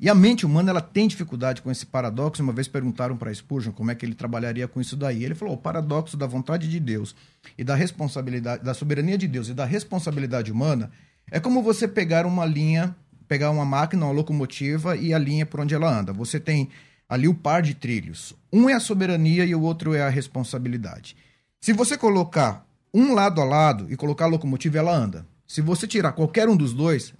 [0.00, 2.42] E a mente humana ela tem dificuldade com esse paradoxo.
[2.42, 5.24] Uma vez perguntaram para Spurgeon como é que ele trabalharia com isso daí.
[5.24, 7.14] Ele falou: o paradoxo da vontade de Deus
[7.56, 10.90] e da responsabilidade, da soberania de Deus e da responsabilidade humana
[11.30, 15.60] é como você pegar uma linha, pegar uma máquina, uma locomotiva e a linha por
[15.60, 16.12] onde ela anda.
[16.12, 16.68] Você tem
[17.08, 18.34] ali o par de trilhos.
[18.52, 21.16] Um é a soberania e o outro é a responsabilidade.
[21.60, 25.26] Se você colocar um lado a lado e colocar a locomotiva, ela anda.
[25.46, 27.14] Se você tirar qualquer um dos dois,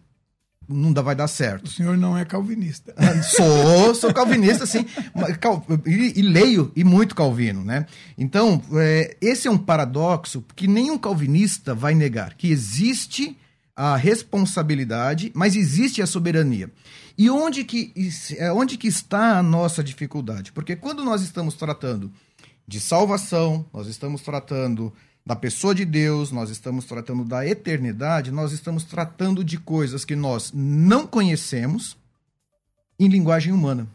[0.69, 1.67] não vai dar certo.
[1.67, 2.95] O senhor não é calvinista.
[3.35, 4.85] sou, sou calvinista, sim.
[5.87, 7.87] E, e, leio e muito calvino, né?
[8.17, 13.37] Então, é, esse é um paradoxo que nenhum calvinista vai negar, que existe
[13.75, 16.71] a responsabilidade, mas existe a soberania.
[17.17, 17.93] E onde que,
[18.37, 20.53] é, onde que está a nossa dificuldade?
[20.53, 22.13] Porque quando nós estamos tratando
[22.67, 24.93] de salvação, nós estamos tratando
[25.29, 30.17] da pessoa de Deus, nós estamos tratando da eternidade, nós estamos tratando de coisas que
[30.17, 31.99] nós não conhecemos
[32.99, 33.87] em linguagem humana.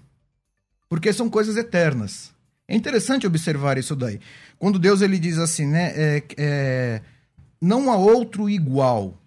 [0.87, 2.31] Porque são coisas eternas.
[2.67, 4.19] É interessante observar isso daí.
[4.59, 7.01] Quando Deus ele diz assim, né, é, é,
[7.59, 9.19] não há outro igual.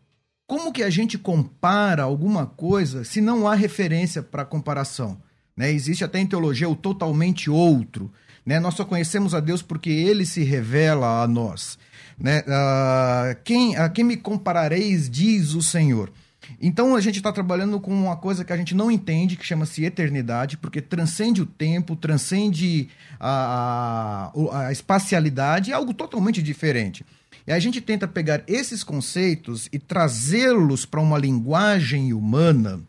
[0.46, 5.20] Como que a gente compara alguma coisa se não há referência para comparação?
[5.56, 5.72] Né?
[5.72, 8.12] Existe até em teologia o totalmente outro.
[8.44, 8.60] Né?
[8.60, 11.76] Nós só conhecemos a Deus porque ele se revela a nós.
[12.18, 12.40] Né?
[12.40, 16.10] Uh, quem, a quem me comparareis, diz o Senhor.
[16.60, 19.84] Então a gente está trabalhando com uma coisa que a gente não entende, que chama-se
[19.84, 27.04] eternidade, porque transcende o tempo, transcende a, a, a espacialidade, é algo totalmente diferente.
[27.46, 32.80] E a gente tenta pegar esses conceitos e trazê-los para uma linguagem humana.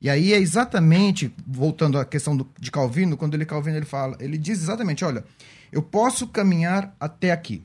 [0.00, 4.16] E aí é exatamente, voltando à questão do, de Calvino, quando ele Calvino ele fala,
[4.20, 5.24] ele diz exatamente, olha,
[5.72, 7.62] eu posso caminhar até aqui.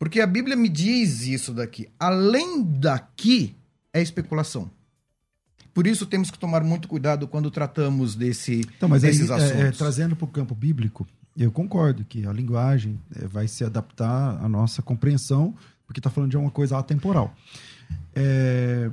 [0.00, 1.86] Porque a Bíblia me diz isso daqui.
[1.98, 3.54] Além daqui
[3.92, 4.70] é especulação.
[5.74, 9.60] Por isso temos que tomar muito cuidado quando tratamos desse, então, mas desses aí, assuntos.
[9.60, 13.62] É, é, trazendo para o campo bíblico, eu concordo que a linguagem é, vai se
[13.62, 15.54] adaptar à nossa compreensão,
[15.86, 17.36] porque está falando de uma coisa atemporal.
[18.14, 18.90] É,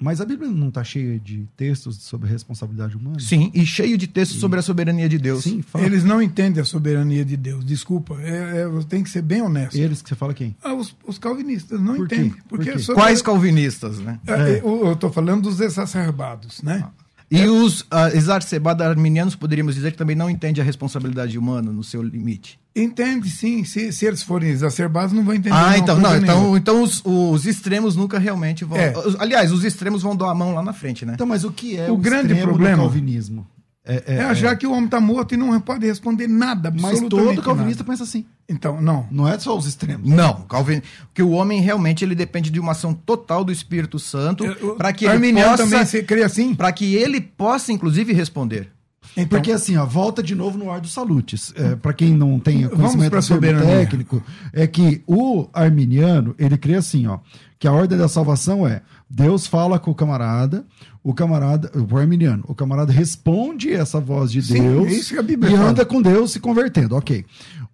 [0.00, 3.20] mas a Bíblia não está cheia de textos sobre responsabilidade humana?
[3.20, 4.40] Sim, e cheio de textos e...
[4.40, 5.44] sobre a soberania de Deus.
[5.44, 5.84] Sim, fala.
[5.84, 8.16] Eles não entendem a soberania de Deus, desculpa.
[8.20, 9.76] É, é, tem que ser bem honesto.
[9.76, 10.56] Eles que você fala quem?
[10.62, 12.34] Ah, os, os, calvinistas não Por entendem.
[12.48, 14.18] Porque Por Quais calvinistas, né?
[14.26, 14.60] É, é.
[14.60, 16.82] Eu estou falando dos exacerbados, né?
[16.82, 16.90] Ah.
[17.30, 21.84] E os uh, exacerbados arminianos, poderíamos dizer que também não entendem a responsabilidade humana no
[21.84, 22.58] seu limite.
[22.74, 23.62] Entende, sim.
[23.64, 25.54] Se, se eles forem exacerbados, não vão entender.
[25.54, 28.78] Ah, então, não, então, então os, os extremos nunca realmente vão.
[28.78, 28.92] É.
[29.18, 31.12] Aliás, os extremos vão dar a mão lá na frente, né?
[31.14, 33.46] Então, mas o que é o, o grande problema do calvinismo?
[33.90, 34.56] É, é, é achar é.
[34.56, 37.92] que o homem está morto e não pode responder nada, Mas todo calvinista nada.
[37.92, 38.24] pensa assim.
[38.48, 39.06] Então, não.
[39.10, 40.08] Não é só os extremos.
[40.08, 40.80] Não, Calvin,
[41.12, 44.44] que o homem realmente ele depende de uma ação total do Espírito Santo
[44.76, 48.70] para que ele possa também se crê assim, para que ele possa inclusive responder.
[49.16, 51.52] Então, Porque assim, ó, volta de novo no ar dos salutes.
[51.56, 54.22] É, para quem não tem conhecimento técnico,
[54.52, 57.18] é que o arminiano, ele crê assim, ó,
[57.58, 60.64] que a ordem da salvação é Deus fala com o camarada,
[61.02, 65.70] o camarada, o arminiano, o camarada responde essa voz de Sim, Deus Bíblia e fala.
[65.70, 66.94] anda com Deus se convertendo.
[66.96, 67.24] Ok.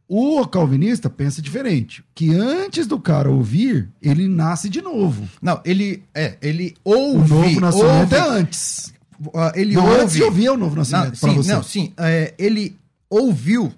[0.09, 5.29] O calvinista pensa diferente, que antes do cara ouvir, ele nasce de novo.
[5.43, 7.33] Não, ele é, ele ouve.
[7.33, 8.95] O novo nascimento ouve, é antes.
[9.21, 10.01] Uh, ele não, ouve.
[10.03, 11.17] Antes de ouvir é o novo nascimento.
[11.17, 11.53] Você.
[11.53, 11.93] não, sim.
[11.97, 12.77] É, ele
[13.11, 13.73] ouviu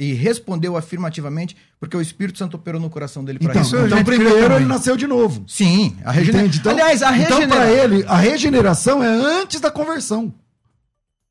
[0.00, 4.54] e respondeu afirmativamente, porque o Espírito Santo operou no coração dele para então, Então, primeiro
[4.54, 5.44] ele nasceu de novo.
[5.46, 6.58] Sim, a regeneração.
[6.58, 7.44] Então, Aliás, a regeneração.
[7.44, 10.32] Então, para ele, a regeneração é antes da conversão.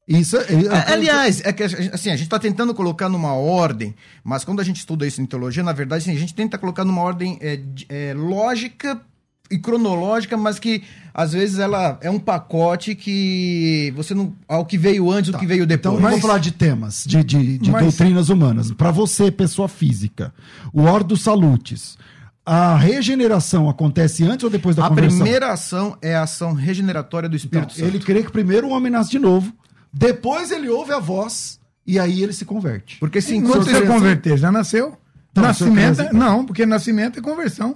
[0.07, 4.43] Isso, é, é, Aliás, é que assim, a gente está tentando colocar numa ordem, mas
[4.43, 7.01] quando a gente estuda isso em teologia, na verdade, assim, a gente tenta colocar numa
[7.01, 9.01] ordem é, é, lógica
[9.49, 10.83] e cronológica, mas que
[11.13, 14.33] às vezes ela é um pacote que você não.
[14.47, 15.37] Ao que veio antes, tá.
[15.37, 15.95] o que veio depois.
[15.95, 16.11] Então, mas...
[16.11, 17.83] vamos falar de temas, de, de, de mas...
[17.83, 18.71] doutrinas humanas.
[18.71, 20.33] Para você, pessoa física,
[20.73, 21.97] o Ordo Salutes.
[22.45, 25.19] A regeneração acontece antes ou depois da a conversão?
[25.19, 27.95] A primeira ação é a ação regeneratória do Espírito então, Santo.
[27.95, 29.53] Ele crê que primeiro o homem nasce de novo,
[29.93, 32.97] depois ele ouve a voz e aí ele se converte.
[32.99, 34.97] Porque se enquanto você converter, já nasceu?
[35.31, 37.75] Então, nascimento, é, não, porque nascimento é conversão.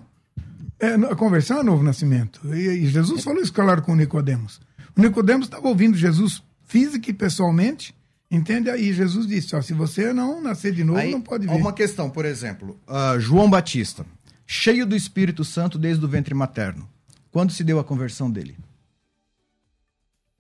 [0.80, 2.42] É, a conversão é novo nascimento.
[2.54, 4.60] E, Jesus falou isso, claro, com o Nicodemos.
[4.98, 7.96] O Nicodemos estava ouvindo Jesus física e pessoalmente,
[8.34, 8.68] Entende?
[8.68, 11.54] Aí Jesus disse: ó, se você não nascer de novo, Aí, não pode ver.
[11.54, 14.04] Uma questão, por exemplo, uh, João Batista,
[14.48, 16.90] cheio do Espírito Santo desde o ventre materno.
[17.30, 18.58] Quando se deu a conversão dele?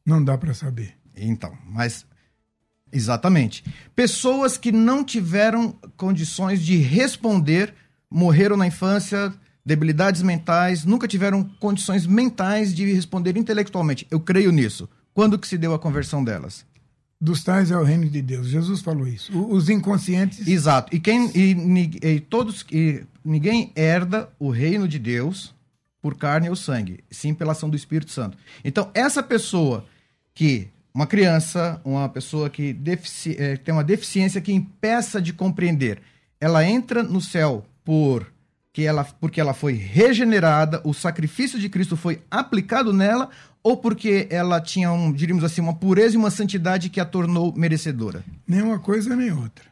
[0.03, 0.95] Não dá para saber.
[1.15, 2.03] Então, mas
[2.91, 3.63] exatamente.
[3.95, 7.75] Pessoas que não tiveram condições de responder,
[8.09, 9.31] morreram na infância,
[9.65, 14.05] debilidades mentais, nunca tiveram condições mentais de responder intelectualmente.
[14.11, 14.89] Eu creio nisso.
[15.13, 16.65] Quando que se deu a conversão delas?
[17.21, 18.47] Dos tais é o reino de Deus.
[18.47, 19.31] Jesus falou isso.
[19.47, 20.45] Os inconscientes.
[20.45, 20.93] Exato.
[20.93, 25.55] E quem e, e todos e ninguém herda o reino de Deus
[26.01, 28.37] por carne ou sangue, sim pela ação do Espírito Santo.
[28.65, 29.85] Então, essa pessoa
[30.35, 36.01] que uma criança, uma pessoa que defici é, tem uma deficiência que impeça de compreender,
[36.41, 38.32] ela entra no céu por
[38.73, 43.29] que ela, porque ela foi regenerada, o sacrifício de Cristo foi aplicado nela,
[43.61, 47.53] ou porque ela tinha, um, diríamos assim, uma pureza e uma santidade que a tornou
[47.55, 48.25] merecedora?
[48.47, 49.65] Nem uma coisa nem outra.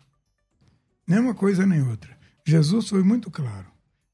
[1.07, 2.15] Nem uma coisa nem outra.
[2.45, 3.65] Jesus foi muito claro.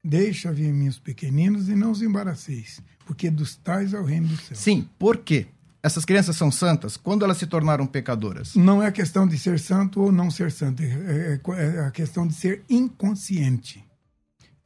[0.02, 4.36] Deixa vir meus pequeninos e não os embaraceis, porque dos tais é o reino do
[4.38, 4.56] céu.
[4.56, 5.46] Sim, por quê?
[5.82, 8.54] Essas crianças são santas quando elas se tornaram pecadoras?
[8.54, 12.26] Não é questão de ser santo ou não ser santo, é, é, é a questão
[12.26, 13.86] de ser inconsciente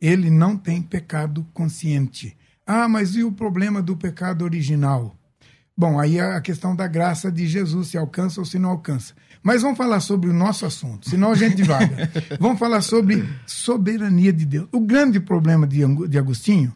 [0.02, 2.36] ele não tem pecado consciente.
[2.66, 5.16] Ah, mas e o problema do pecado original?
[5.76, 9.14] Bom, aí é a questão da graça de Jesus, se alcança ou se não alcança.
[9.44, 12.10] Mas vamos falar sobre o nosso assunto, senão a gente vaga.
[12.38, 14.68] vamos falar sobre soberania de Deus.
[14.72, 16.72] O grande problema de, de Agostinho,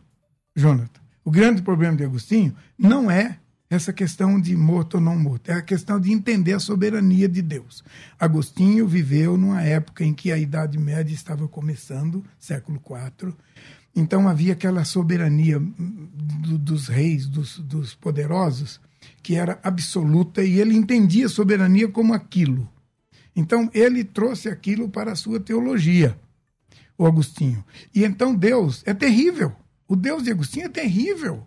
[0.55, 5.51] Jonathan, o grande problema de Agostinho não é essa questão de morto ou não morto,
[5.51, 7.83] é a questão de entender a soberania de Deus.
[8.19, 13.35] Agostinho viveu numa época em que a Idade Média estava começando, século IV,
[13.95, 18.79] então havia aquela soberania do, dos reis, dos, dos poderosos,
[19.23, 22.69] que era absoluta e ele entendia a soberania como aquilo.
[23.35, 26.19] Então ele trouxe aquilo para a sua teologia,
[26.97, 27.65] o Agostinho.
[27.95, 29.53] E então Deus é terrível.
[29.89, 31.47] O Deus de Agostinho é terrível.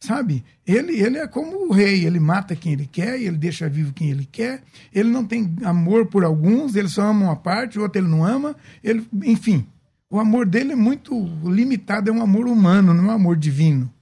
[0.00, 0.44] Sabe?
[0.64, 4.10] Ele, ele é como o rei, ele mata quem ele quer, ele deixa vivo quem
[4.10, 4.62] ele quer,
[4.94, 8.24] ele não tem amor por alguns, ele só ama uma parte, o outro ele não
[8.24, 9.66] ama, ele, enfim.
[10.10, 13.92] O amor dele é muito limitado, é um amor humano, não é um amor divino.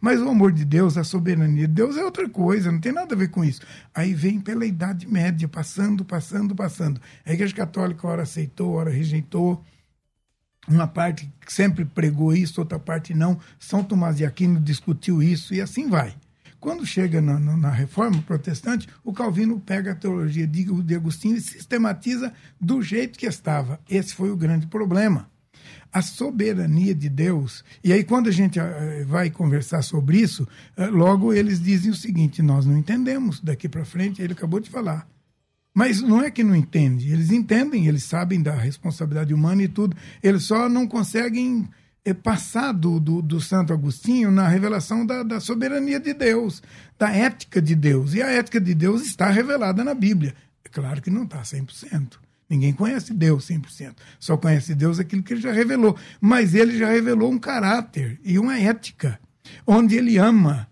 [0.00, 3.14] Mas o amor de Deus, a soberania de Deus é outra coisa, não tem nada
[3.14, 3.62] a ver com isso.
[3.94, 7.00] Aí vem pela Idade Média, passando, passando, passando.
[7.24, 9.64] A Igreja Católica, ora aceitou, ora rejeitou
[10.66, 13.38] uma parte sempre pregou isso, outra parte não.
[13.58, 16.14] São Tomás de Aquino discutiu isso e assim vai.
[16.64, 21.40] Quando chega na, na, reforma protestante, o Calvino pega a teologia de, de Agostinho e
[21.40, 23.78] sistematiza do jeito que estava.
[23.86, 25.28] Esse foi o grande problema.
[25.92, 27.62] A soberania de Deus.
[27.84, 28.64] E aí, quando a gente uh,
[29.06, 30.48] vai conversar sobre isso,
[30.78, 34.22] uh, logo eles dizem o seguinte: nós não entendemos daqui para frente.
[34.22, 35.06] Ele acabou de falar.
[35.74, 39.96] Mas não é que não entende, eles entendem, eles sabem da responsabilidade humana e tudo,
[40.22, 41.68] eles só não conseguem
[42.04, 46.62] é, passar do, do, do, Santo Agostinho na revelação da, da, soberania de Deus,
[46.98, 48.14] da ética de Deus.
[48.14, 50.34] E a ética de Deus está revelada na Bíblia.
[50.64, 52.18] É claro que não está 100%.
[52.48, 53.94] Ninguém conhece Deus 100%.
[54.20, 55.96] Só conhece Deus aquilo que ele já revelou.
[56.20, 59.18] Mas ele já revelou um caráter e uma ética,
[59.66, 60.68] onde ele ama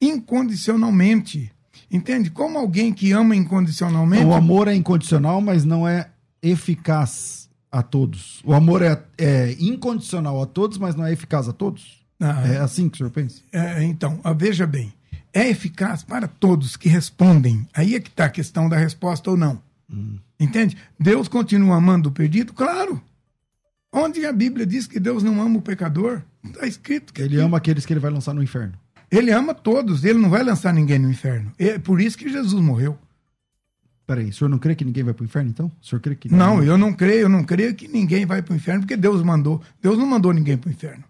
[0.00, 1.53] incondicionalmente
[1.94, 2.28] Entende?
[2.28, 4.24] Como alguém que ama incondicionalmente.
[4.24, 6.08] O amor é incondicional, mas não é
[6.42, 8.42] eficaz a todos.
[8.44, 12.04] O amor é, é incondicional a todos, mas não é eficaz a todos.
[12.18, 13.42] Ah, é assim que o senhor pensa?
[13.52, 14.92] É, então, ah, veja bem.
[15.32, 17.64] É eficaz para todos que respondem.
[17.72, 19.62] Aí é que está a questão da resposta ou não.
[19.88, 20.18] Hum.
[20.38, 20.76] Entende?
[20.98, 22.52] Deus continua amando o perdido?
[22.52, 23.00] Claro.
[23.92, 26.22] Onde a Bíblia diz que Deus não ama o pecador?
[26.42, 27.22] Está escrito que.
[27.22, 28.74] Ele ama aqueles que ele vai lançar no inferno.
[29.14, 31.52] Ele ama todos, ele não vai lançar ninguém no inferno.
[31.58, 32.98] É por isso que Jesus morreu.
[34.06, 35.72] Peraí, o senhor não crê que ninguém vai para o inferno, então?
[35.80, 38.52] O senhor crê que Não, eu não creio, eu não creio que ninguém vai para
[38.52, 39.62] o inferno, porque Deus mandou.
[39.80, 41.04] Deus não mandou ninguém para o inferno.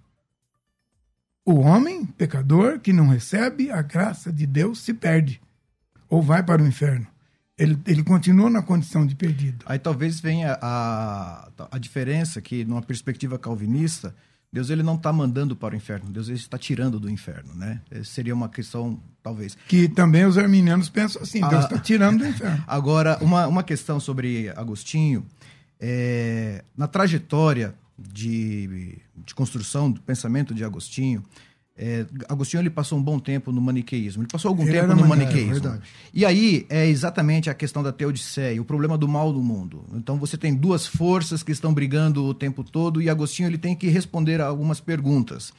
[1.44, 5.40] O homem, pecador, que não recebe a graça de Deus, se perde.
[6.08, 7.06] Ou vai para o inferno.
[7.56, 9.64] Ele, ele continua na condição de perdido.
[9.66, 14.14] Aí talvez venha a, a diferença que, numa perspectiva calvinista,
[14.54, 17.80] Deus ele não está mandando para o inferno, Deus ele está tirando do inferno, né?
[17.90, 19.58] Essa seria uma questão, talvez.
[19.66, 22.62] Que também os arminianos pensam assim, Deus está ah, tirando do inferno.
[22.64, 25.26] Agora, uma, uma questão sobre Agostinho,
[25.80, 31.24] é, na trajetória de, de construção do pensamento de Agostinho,
[31.76, 34.22] é, Agostinho ele passou um bom tempo no maniqueísmo.
[34.22, 35.68] Ele passou algum ele tempo no maniqueísmo.
[35.68, 35.80] É,
[36.12, 39.84] e aí é exatamente a questão da teodiceia, o problema do mal do mundo.
[39.92, 43.74] Então você tem duas forças que estão brigando o tempo todo e Agostinho ele tem
[43.74, 45.52] que responder a algumas perguntas.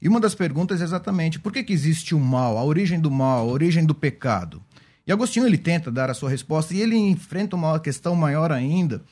[0.00, 3.10] E uma das perguntas é exatamente por que, que existe o mal, a origem do
[3.10, 4.60] mal, a origem do pecado.
[5.06, 9.02] E Agostinho ele tenta dar a sua resposta e ele enfrenta uma questão maior ainda,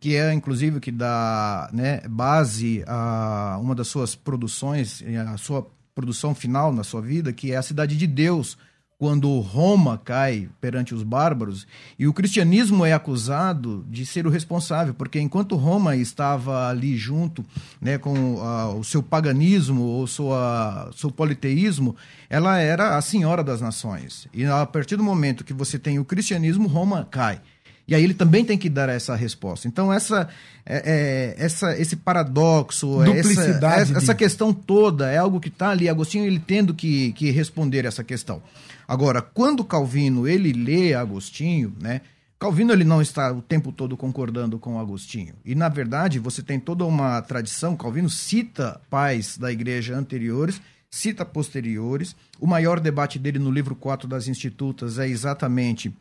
[0.00, 5.68] que é inclusive que dá né, base a uma das suas produções, a sua
[6.00, 8.56] produção final na sua vida, que é a cidade de Deus,
[8.98, 11.66] quando Roma cai perante os bárbaros,
[11.98, 17.44] e o cristianismo é acusado de ser o responsável, porque enquanto Roma estava ali junto
[17.80, 21.94] né, com uh, o seu paganismo ou sua, seu politeísmo,
[22.30, 24.26] ela era a senhora das nações.
[24.32, 27.42] E a partir do momento que você tem o cristianismo, Roma cai.
[27.90, 29.66] E aí ele também tem que dar essa resposta.
[29.66, 30.28] Então, essa,
[30.64, 35.88] é, é, essa esse paradoxo, essa, essa, essa, questão toda é algo que está ali.
[35.88, 38.40] Agostinho ele tendo que, que responder essa questão.
[38.86, 42.00] Agora, quando Calvino ele lê Agostinho, né?
[42.38, 45.34] Calvino ele não está o tempo todo concordando com Agostinho.
[45.44, 51.24] E na verdade, você tem toda uma tradição, Calvino cita pais da igreja anteriores, cita
[51.24, 52.14] posteriores.
[52.38, 55.92] O maior debate dele no livro 4 das Institutas é exatamente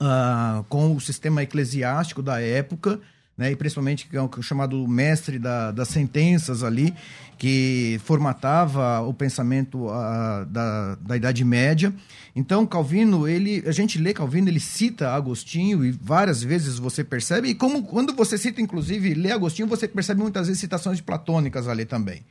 [0.00, 2.98] uh, com o sistema eclesiástico da época,
[3.36, 6.94] né, e principalmente é o chamado mestre da, das sentenças ali,
[7.38, 11.92] que formatava o pensamento uh, da, da Idade Média.
[12.36, 17.48] Então, Calvino, ele, a gente lê Calvino, ele cita Agostinho e várias vezes você percebe,
[17.48, 21.86] e como quando você cita, inclusive, lê Agostinho, você percebe muitas vezes citações platônicas ali
[21.86, 22.22] também.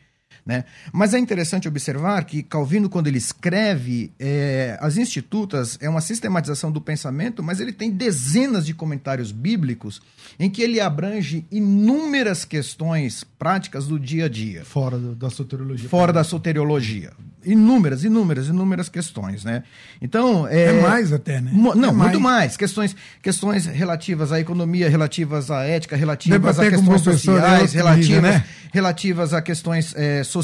[0.49, 0.65] Né?
[0.91, 6.71] Mas é interessante observar que Calvino, quando ele escreve é, as Institutas, é uma sistematização
[6.71, 10.01] do pensamento, mas ele tem dezenas de comentários bíblicos
[10.39, 14.65] em que ele abrange inúmeras questões práticas do dia a dia.
[14.65, 15.87] Fora do, da soteriologia.
[15.87, 17.11] Fora da soteriologia.
[17.45, 19.63] Inúmeras, inúmeras, inúmeras questões, né?
[20.01, 20.47] Então...
[20.47, 21.51] É, é mais até, né?
[21.53, 22.57] Não, é muito mais.
[22.57, 28.43] Questões, questões relativas à economia, relativas à ética, relativas a questões sociais, relativas, né?
[28.73, 30.38] relativas a questões é, sociais,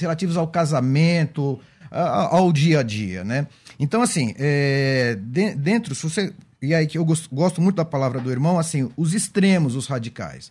[0.00, 1.58] relativas ao casamento,
[1.90, 3.46] ao dia a dia, né?
[3.78, 7.84] Então, assim, é, de, dentro, se você e aí que eu gosto, gosto, muito da
[7.84, 10.50] palavra do irmão, assim, os extremos, os radicais.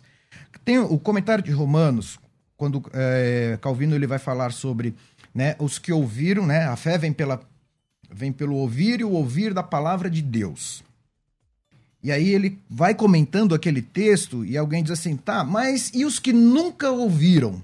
[0.64, 2.18] Tem o comentário de Romanos,
[2.56, 4.94] quando é, Calvino ele vai falar sobre
[5.34, 7.40] né, os que ouviram, né, a fé vem, pela,
[8.10, 10.82] vem pelo ouvir e o ouvir da palavra de Deus.
[12.02, 16.18] E aí ele vai comentando aquele texto e alguém diz assim, tá, mas e os
[16.18, 17.62] que nunca ouviram?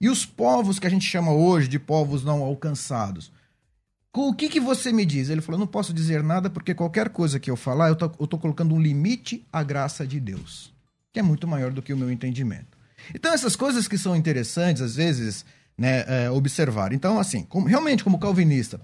[0.00, 3.30] E os povos que a gente chama hoje de povos não alcançados?
[4.12, 5.28] O que, que você me diz?
[5.28, 8.74] Ele falou: não posso dizer nada porque qualquer coisa que eu falar, eu estou colocando
[8.74, 10.72] um limite à graça de Deus,
[11.12, 12.78] que é muito maior do que o meu entendimento.
[13.14, 15.44] Então, essas coisas que são interessantes, às vezes,
[15.78, 16.92] né, é, observar.
[16.92, 18.80] Então, assim, como, realmente, como calvinista,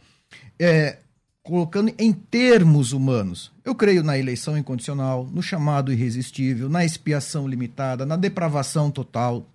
[0.58, 0.98] é,
[1.42, 8.06] colocando em termos humanos, eu creio na eleição incondicional, no chamado irresistível, na expiação limitada,
[8.06, 9.48] na depravação total,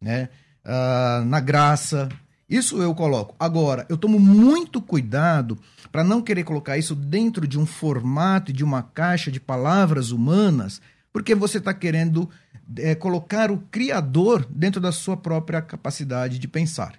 [0.00, 0.28] né,
[0.66, 2.08] uh, na graça,
[2.48, 3.34] isso eu coloco.
[3.38, 5.58] Agora, eu tomo muito cuidado
[5.90, 10.80] para não querer colocar isso dentro de um formato, de uma caixa de palavras humanas,
[11.12, 12.28] porque você está querendo
[12.78, 16.94] é, colocar o Criador dentro da sua própria capacidade de pensar.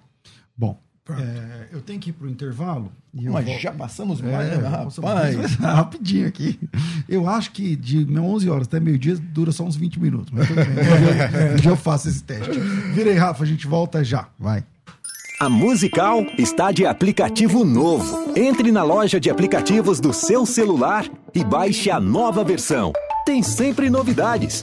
[0.56, 2.92] Bom, é, eu tenho que ir para o intervalo.
[3.14, 3.58] Mas vou...
[3.58, 4.98] já passamos é, mais, é, rapaz.
[4.98, 6.58] Mais, rapidinho aqui.
[7.08, 10.30] Eu acho que de 11 horas até meio-dia dura só uns 20 minutos.
[10.32, 10.68] Mas tudo bem.
[11.54, 12.58] Um dia eu faço esse teste.
[12.94, 14.28] Virei, Rafa, a gente volta já.
[14.38, 14.64] Vai.
[15.40, 18.32] A Musical está de aplicativo novo.
[18.36, 22.92] Entre na loja de aplicativos do seu celular e baixe a nova versão.
[23.24, 24.62] Tem sempre novidades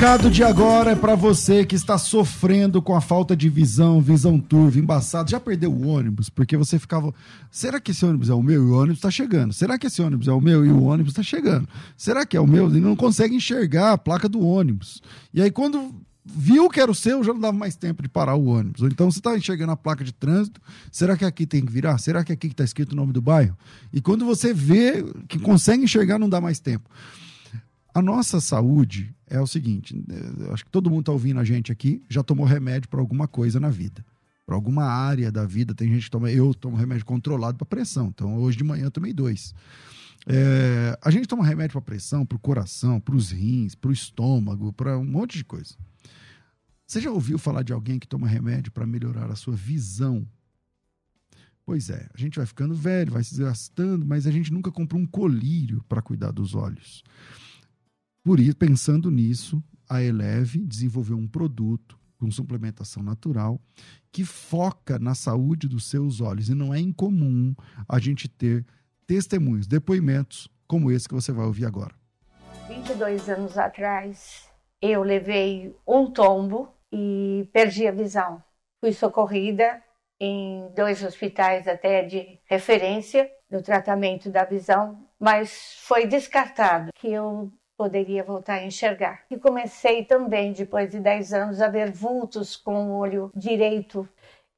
[0.00, 4.40] recado de agora é para você que está sofrendo com a falta de visão, visão
[4.40, 5.30] turva, embaçado.
[5.30, 6.30] Já perdeu o ônibus?
[6.30, 7.12] Porque você ficava.
[7.50, 9.52] Será que esse ônibus é o meu e o ônibus está chegando?
[9.52, 11.68] Será que esse ônibus é o meu e o ônibus está chegando?
[11.98, 12.74] Será que é o meu?
[12.74, 15.02] E não consegue enxergar a placa do ônibus.
[15.34, 15.94] E aí, quando
[16.24, 18.80] viu que era o seu, já não dava mais tempo de parar o ônibus.
[18.80, 21.98] Ou então você está enxergando a placa de trânsito, será que aqui tem que virar?
[21.98, 23.54] Será que aqui está escrito o nome do bairro?
[23.92, 26.88] E quando você vê que consegue enxergar, não dá mais tempo.
[27.94, 30.02] A nossa saúde é o seguinte:
[30.52, 33.58] acho que todo mundo está ouvindo a gente aqui, já tomou remédio para alguma coisa
[33.58, 34.04] na vida.
[34.46, 36.30] Para alguma área da vida, tem gente que toma.
[36.30, 39.54] Eu tomo remédio controlado para pressão, então hoje de manhã eu tomei dois.
[40.26, 43.92] É, a gente toma remédio para pressão, para o coração, para os rins, para o
[43.92, 45.74] estômago, para um monte de coisa.
[46.86, 50.26] Você já ouviu falar de alguém que toma remédio para melhorar a sua visão?
[51.64, 55.00] Pois é, a gente vai ficando velho, vai se desgastando, mas a gente nunca comprou
[55.00, 57.04] um colírio para cuidar dos olhos.
[58.22, 63.58] Por isso, pensando nisso, a Eleve desenvolveu um produto com suplementação natural
[64.12, 66.48] que foca na saúde dos seus olhos.
[66.48, 67.54] E não é incomum
[67.88, 68.64] a gente ter
[69.06, 71.94] testemunhos, depoimentos como esse que você vai ouvir agora.
[72.68, 74.48] 22 anos atrás,
[74.80, 78.42] eu levei um tombo e perdi a visão.
[78.80, 79.82] Fui socorrida
[80.20, 87.50] em dois hospitais até de referência no tratamento da visão, mas foi descartado que eu
[87.80, 89.22] poderia voltar a enxergar.
[89.30, 94.06] E comecei também, depois de 10 anos, a ver vultos com o olho direito.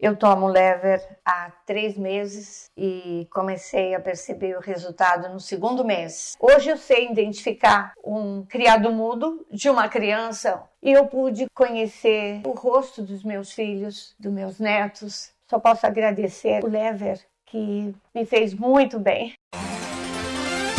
[0.00, 6.36] Eu tomo lever há três meses e comecei a perceber o resultado no segundo mês.
[6.40, 12.50] Hoje eu sei identificar um criado mudo de uma criança e eu pude conhecer o
[12.50, 15.30] rosto dos meus filhos, dos meus netos.
[15.48, 19.32] Só posso agradecer o lever que me fez muito bem.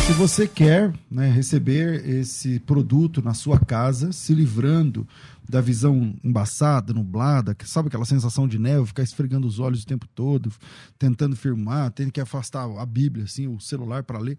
[0.06, 5.08] Se você quer né, receber esse produto na sua casa, se livrando
[5.48, 9.86] da visão embaçada, nublada, que sabe aquela sensação de neve, ficar esfregando os olhos o
[9.86, 10.52] tempo todo,
[10.98, 14.36] tentando firmar, tendo que afastar a Bíblia, assim, o celular para ler.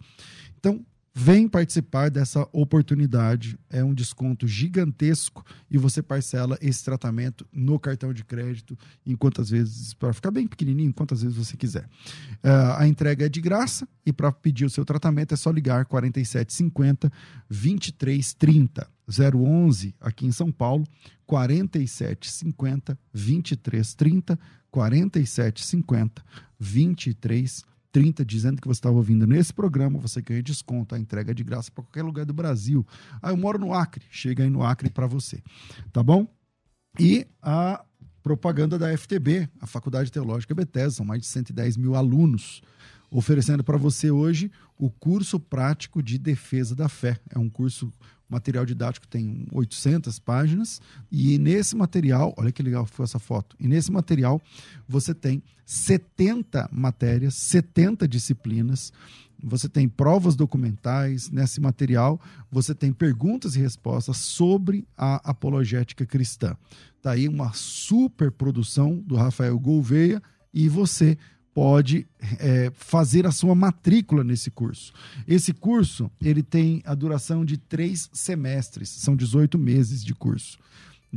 [0.59, 0.85] Então,
[1.17, 3.57] Vem participar dessa oportunidade.
[3.69, 9.49] É um desconto gigantesco e você parcela esse tratamento no cartão de crédito em quantas
[9.49, 11.85] vezes, para ficar bem pequenininho, quantas vezes você quiser.
[12.43, 15.85] Uh, a entrega é de graça e para pedir o seu tratamento é só ligar
[15.85, 17.09] 4750
[17.49, 18.85] 2330.
[19.07, 20.83] 011 aqui em São Paulo,
[21.27, 24.37] 4750 2330,
[24.69, 26.25] 4750
[26.59, 27.74] 2330.
[27.95, 31.71] 30 dizendo que você estava ouvindo nesse programa, você ganha desconto, a entrega de graça
[31.71, 32.85] para qualquer lugar do Brasil.
[33.21, 35.41] Ah, eu moro no Acre, chega aí no Acre para você,
[35.93, 36.27] tá bom?
[36.99, 37.85] E a
[38.21, 42.61] propaganda da FTB, a Faculdade Teológica Bethesda, são mais de 110 mil alunos,
[43.09, 47.17] oferecendo para você hoje o curso prático de defesa da fé.
[47.29, 47.93] É um curso
[48.29, 53.55] material didático tem 800 páginas e nesse material, olha que legal foi essa foto.
[53.59, 54.41] E nesse material
[54.87, 58.91] você tem 70 matérias, 70 disciplinas.
[59.43, 62.19] Você tem provas documentais nesse material,
[62.49, 66.55] você tem perguntas e respostas sobre a apologética cristã.
[67.01, 70.21] Tá aí uma super produção do Rafael Gouveia
[70.53, 71.17] e você
[71.55, 72.05] pode
[72.37, 74.91] é, fazer a sua matrícula nesse curso.
[75.25, 80.59] Esse curso ele tem a duração de três semestres, são 18 meses de curso.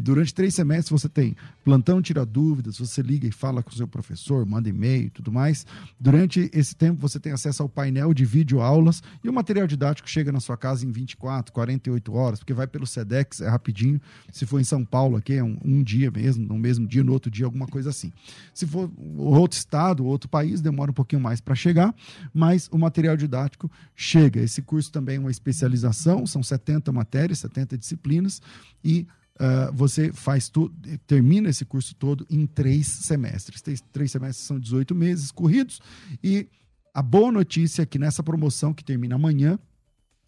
[0.01, 3.89] Durante três semestres você tem plantão, tira dúvidas, você liga e fala com o seu
[3.89, 5.67] professor, manda e-mail e tudo mais.
[5.99, 10.09] Durante esse tempo você tem acesso ao painel de vídeo aulas e o material didático
[10.09, 14.01] chega na sua casa em 24, 48 horas, porque vai pelo SEDEX, é rapidinho.
[14.33, 17.13] Se for em São Paulo aqui, é um, um dia mesmo, no mesmo dia, no
[17.13, 18.13] outro dia, alguma coisa assim.
[18.55, 21.95] Se for outro estado, outro país, demora um pouquinho mais para chegar,
[22.33, 24.41] mas o material didático chega.
[24.41, 28.41] Esse curso também é uma especialização, são 70 matérias, 70 disciplinas
[28.85, 29.07] e
[29.39, 30.75] Uh, você faz tudo,
[31.07, 33.63] termina esse curso todo em três semestres.
[33.63, 35.81] Três, três semestres são 18 meses corridos.
[36.23, 36.49] E
[36.93, 39.57] a boa notícia é que nessa promoção que termina amanhã,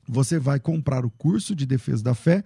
[0.07, 2.45] você vai comprar o curso de defesa da fé,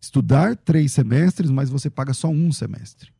[0.00, 3.10] estudar três semestres, mas você paga só um semestre.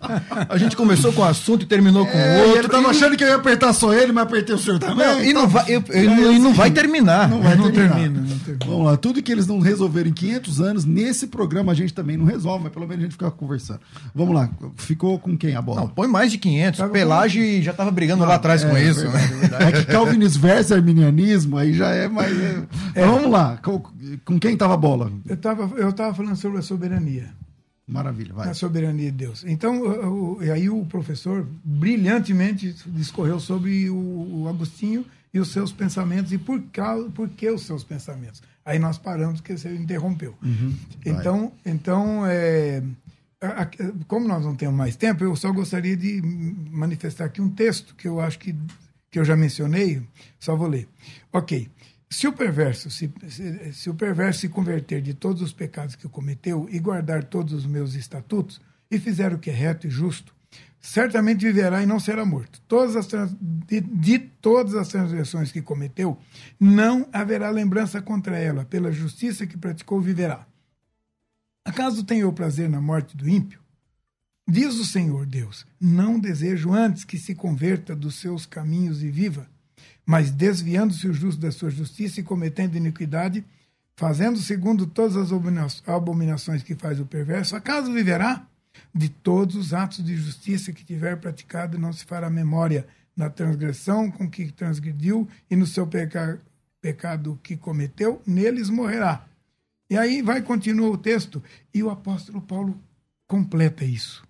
[0.48, 2.58] A gente começou com um assunto e terminou com É, outro.
[2.60, 4.96] ele tava achando que eu ia apertar só ele, mas apertei o senhor também.
[5.06, 6.04] Não, e Então, não vai, eu- eu- é
[6.34, 7.28] e não assim, vai terminar.
[7.28, 7.94] Não vai Não terminar.
[7.96, 8.66] termina, não termina.
[8.66, 12.16] Vamos lá, tudo que eles não resolveram em 500 anos, nesse programa a gente também
[12.16, 13.80] não resolve, mas pelo menos a gente fica conversando.
[14.14, 15.82] Vamos lá, ficou com quem a bola?
[15.82, 16.78] Não, põe mais de 500.
[16.78, 16.92] Tá bom.
[16.92, 19.00] Pelagem já tava brigando lá atrás com É, isso.
[19.00, 19.40] verdade, né?
[19.40, 19.64] verdade.
[19.64, 22.32] É que calvinismo versus arminianismo, aí já é mais.
[22.38, 22.62] é.
[22.96, 23.82] Mas vamos lá, com,
[24.24, 25.10] com quem tava a bola?
[25.26, 27.26] Eu estava eu tava falando sobre a soberania.
[27.88, 28.50] Maravilha, vai.
[28.50, 29.44] a soberania de Deus.
[29.44, 36.30] Então, e aí o professor brilhantemente discorreu sobre o, o Agostinho e os seus pensamentos
[36.32, 38.42] e por, causa, por que os seus pensamentos.
[38.64, 40.34] Aí nós paramos, porque você interrompeu.
[40.42, 40.74] Uhum.
[41.04, 42.82] então, então é,
[44.06, 46.20] como nós não temos mais tempo, eu só gostaria de
[46.70, 48.54] manifestar aqui um texto que eu acho que,
[49.10, 50.02] que eu já mencionei,
[50.38, 50.88] só vou ler.
[51.32, 51.68] Ok.
[52.10, 56.08] Se o perverso se, se, se o perverso se converter de todos os pecados que
[56.08, 60.34] cometeu e guardar todos os meus estatutos e fizer o que é reto e justo,
[60.80, 62.62] certamente viverá e não será morto.
[62.66, 66.18] Todas as trans- de, de todas as transgressões que cometeu,
[66.58, 68.64] não haverá lembrança contra ela.
[68.64, 70.46] Pela justiça que praticou, viverá.
[71.64, 73.60] Acaso tenho eu prazer na morte do ímpio?
[74.48, 79.46] Diz o Senhor Deus: Não desejo antes que se converta dos seus caminhos e viva,
[80.08, 83.44] mas desviando-se o justo da sua justiça e cometendo iniquidade,
[83.94, 88.46] fazendo segundo todas as abomina- abominações que faz o perverso, acaso viverá?
[88.94, 94.10] De todos os atos de justiça que tiver praticado, não se fará memória na transgressão
[94.10, 96.40] com que transgrediu e no seu peca-
[96.80, 99.26] pecado que cometeu, neles morrerá.
[99.90, 101.42] E aí vai, continua o texto,
[101.74, 102.80] e o apóstolo Paulo
[103.26, 104.26] completa isso.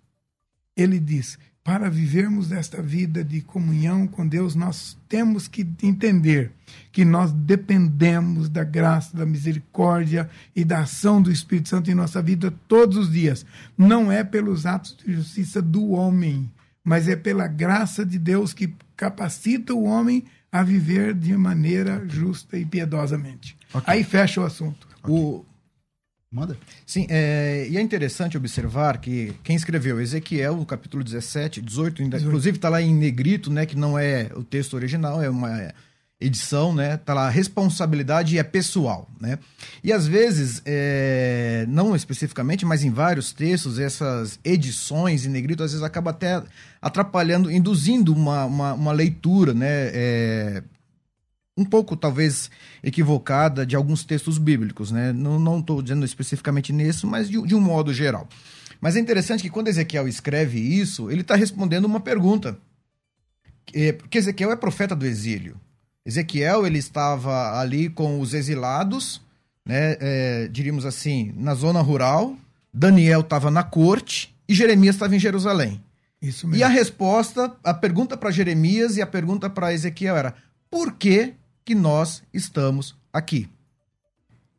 [0.76, 1.39] Ele diz:
[1.69, 6.51] para vivermos esta vida de comunhão com Deus, nós temos que entender
[6.91, 12.23] que nós dependemos da graça, da misericórdia e da ação do Espírito Santo em nossa
[12.23, 13.45] vida todos os dias.
[13.77, 16.51] Não é pelos atos de justiça do homem,
[16.83, 22.57] mas é pela graça de Deus que capacita o homem a viver de maneira justa
[22.57, 23.59] e piedosamente.
[23.87, 24.89] Aí fecha o assunto.
[25.07, 25.45] O,
[26.31, 26.59] Manda.
[26.85, 29.99] Sim, é, e é interessante observar que quem escreveu?
[29.99, 34.31] Ezequiel, no capítulo 17, 18, ainda, inclusive está lá em negrito, né, que não é
[34.35, 35.72] o texto original, é uma
[36.20, 39.39] edição, né, tá lá, responsabilidade é pessoal, né,
[39.83, 45.70] e às vezes, é, não especificamente, mas em vários textos, essas edições em negrito, às
[45.70, 46.43] vezes acaba até
[46.83, 50.62] atrapalhando, induzindo uma, uma, uma leitura, né, é,
[51.59, 52.50] um pouco, talvez,
[52.82, 55.12] equivocada de alguns textos bíblicos, né?
[55.12, 58.28] Não estou dizendo especificamente nisso, mas de, de, um modo geral.
[58.80, 62.56] Mas é interessante que quando Ezequiel escreve isso, ele está respondendo uma pergunta.
[63.74, 65.61] É, porque Ezequiel é profeta do exílio.
[66.06, 69.20] Ezequiel, ele estava ali com os exilados,
[69.66, 69.96] né?
[70.00, 72.36] É, diríamos assim, na zona rural.
[72.72, 75.82] Daniel estava na corte e Jeremias estava em Jerusalém.
[76.22, 76.61] Isso mesmo.
[76.61, 80.34] E a resposta, a pergunta para Jeremias e a pergunta para Ezequiel era:
[80.70, 81.34] por que
[81.69, 83.47] que nós estamos aqui.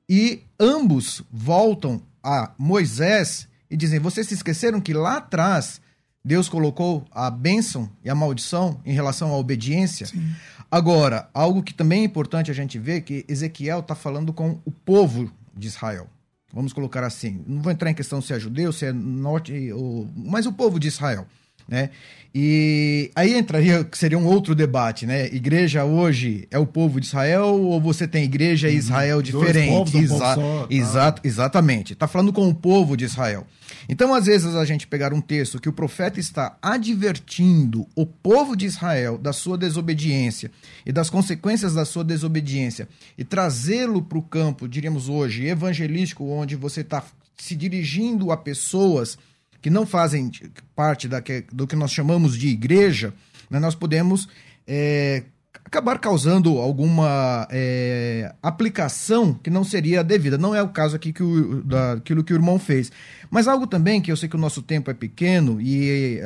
[0.07, 5.82] E ambos voltam a Moisés e dizem: Vocês se esqueceram que lá atrás
[6.24, 10.05] Deus colocou a bênção e a maldição em relação à obediência?
[10.05, 10.36] Sim.
[10.70, 14.70] Agora, algo que também é importante a gente ver que Ezequiel está falando com o
[14.70, 16.07] povo de Israel.
[16.53, 17.43] Vamos colocar assim.
[17.47, 20.07] Não vou entrar em questão se é judeu, se é norte, ou...
[20.16, 21.26] mas o povo de Israel.
[21.70, 21.89] Né?
[22.34, 25.26] E aí entraria, que seria um outro debate, né?
[25.28, 29.70] Igreja hoje é o povo de Israel ou você tem igreja e Israel diferente?
[29.70, 30.67] povos, povo Exa só, tá.
[30.70, 31.93] exato, exatamente.
[31.93, 33.47] Está falando com o povo de Israel.
[33.88, 38.55] Então, às vezes, a gente pegar um texto que o profeta está advertindo o povo
[38.55, 40.51] de Israel da sua desobediência
[40.86, 46.55] e das consequências da sua desobediência e trazê-lo para o campo, diríamos hoje, evangelístico, onde
[46.55, 47.03] você está
[47.36, 49.17] se dirigindo a pessoas
[49.62, 50.32] que não fazem
[50.76, 53.14] parte da que, do que nós chamamos de igreja,
[53.49, 54.28] né, nós podemos
[54.68, 55.24] é,
[55.66, 60.38] acabar causando alguma é, aplicação que não seria devida.
[60.38, 62.91] Não é o caso aqui que o, daquilo que o irmão fez.
[63.30, 66.22] Mas algo também que eu sei que o nosso tempo é pequeno e,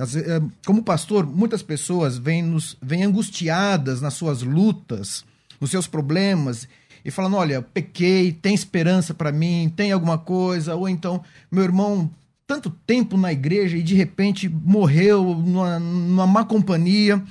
[0.66, 5.26] como pastor, muitas pessoas vêm, nos, vêm angustiadas nas suas lutas,
[5.60, 6.68] nos seus problemas
[7.04, 12.10] e falando: olha, pequei, tem esperança para mim, tem alguma coisa, ou então, meu irmão
[12.46, 17.22] tanto tempo na igreja e de repente morreu numa, numa má companhia.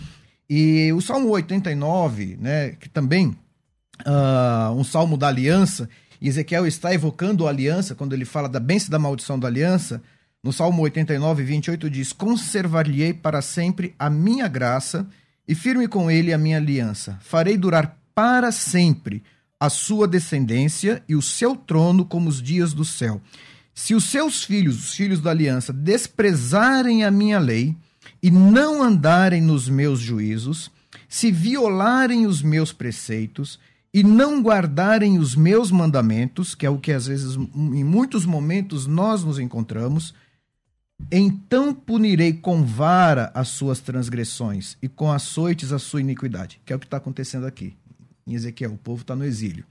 [0.49, 3.37] E o Salmo 89, né, que também
[4.07, 5.89] uh, um salmo da aliança,
[6.21, 9.49] e Ezequiel está evocando a aliança quando ele fala da bênção e da maldição da
[9.49, 10.03] aliança.
[10.43, 15.07] No Salmo 89, 28 diz: Conservar-lhe-ei para sempre a minha graça
[15.47, 17.19] e firme com ele a minha aliança.
[17.23, 19.23] Farei durar para sempre
[19.59, 23.21] a sua descendência e o seu trono como os dias do céu.
[23.75, 27.75] Se os seus filhos, os filhos da aliança, desprezarem a minha lei
[28.23, 30.71] e não andarem nos meus juízos,
[31.09, 33.59] se violarem os meus preceitos
[33.95, 38.87] e não guardarem os meus mandamentos, que é o que às vezes, em muitos momentos,
[38.87, 40.15] nós nos encontramos,
[41.11, 46.77] então punirei com vara as suas transgressões e com açoites a sua iniquidade, que é
[46.77, 47.77] o que está acontecendo aqui.
[48.27, 49.65] Em Ezequiel, o povo está no exílio.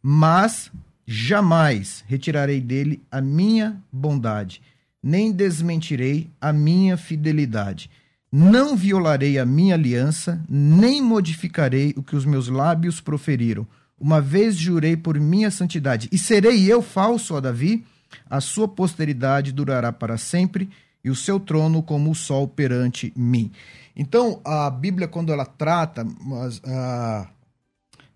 [0.00, 0.70] Mas
[1.12, 4.62] jamais retirarei dele a minha bondade,
[5.02, 7.90] nem desmentirei a minha fidelidade.
[8.30, 13.66] Não violarei a minha aliança, nem modificarei o que os meus lábios proferiram.
[14.00, 17.84] Uma vez jurei por minha santidade, e serei eu falso a Davi?
[18.28, 20.70] A sua posteridade durará para sempre,
[21.04, 23.50] e o seu trono como o sol perante mim.
[23.94, 27.28] Então, a Bíblia, quando ela trata uh,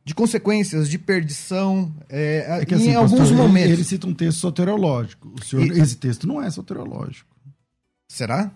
[0.07, 3.73] de consequências, de perdição, é, é que, assim, em pastor, alguns momentos.
[3.73, 5.35] Ele, cita um texto soteriológico.
[5.35, 5.81] O senhor, e...
[5.81, 7.29] Esse texto não é soteriológico.
[8.09, 8.53] Será?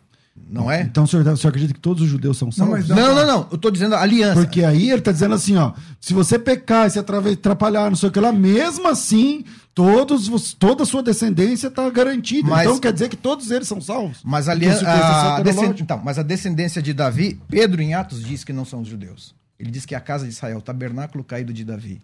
[0.49, 0.83] Não é?
[0.83, 2.89] Então o senhor, o senhor acredita que todos os judeus são salvos?
[2.89, 3.49] Não, não, não, não.
[3.51, 4.41] Eu estou dizendo aliança.
[4.41, 5.73] Porque aí ele está dizendo assim, ó.
[6.01, 9.45] Se você pecar e se atrapalhar, não sei o que lá, mesmo assim,
[9.75, 12.49] todos, toda a sua descendência está garantida.
[12.49, 14.19] Mas, então quer dizer que todos eles são salvos.
[14.23, 15.83] Mas a, aliança, a, descend...
[15.83, 19.35] então, mas a descendência de Davi, Pedro em Atos diz que não são os judeus.
[19.61, 22.01] Ele diz que é a casa de Israel, o tabernáculo caído de Davi.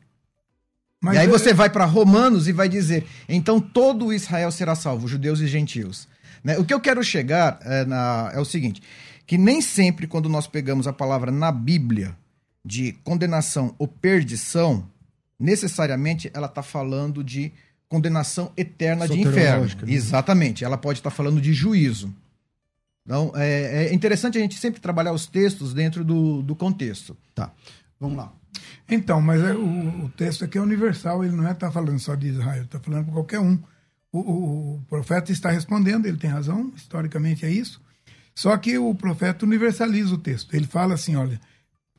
[1.00, 5.08] Mas e aí você vai para Romanos e vai dizer: então todo Israel será salvo,
[5.08, 6.06] judeus e gentios.
[6.44, 6.58] Né?
[6.58, 8.82] O que eu quero chegar é, na, é o seguinte:
[9.26, 12.14] que nem sempre, quando nós pegamos a palavra na Bíblia
[12.64, 14.86] de condenação ou perdição,
[15.38, 17.52] necessariamente ela está falando de
[17.88, 19.66] condenação eterna de inferno.
[19.66, 19.92] Né?
[19.92, 20.64] Exatamente.
[20.64, 22.12] Ela pode estar tá falando de juízo.
[23.06, 27.16] Então, é, é, interessante a gente sempre trabalhar os textos dentro do, do contexto.
[27.32, 27.52] Tá.
[28.00, 28.32] Vamos lá.
[28.88, 32.16] Então, mas é, o, o, texto aqui é universal, ele não é tá falando só
[32.16, 33.58] de Israel, está falando para qualquer um.
[34.10, 37.80] O, o, o, profeta está respondendo, ele tem razão, historicamente é isso.
[38.34, 40.52] Só que o profeta universaliza o texto.
[40.52, 41.40] Ele fala assim: olha,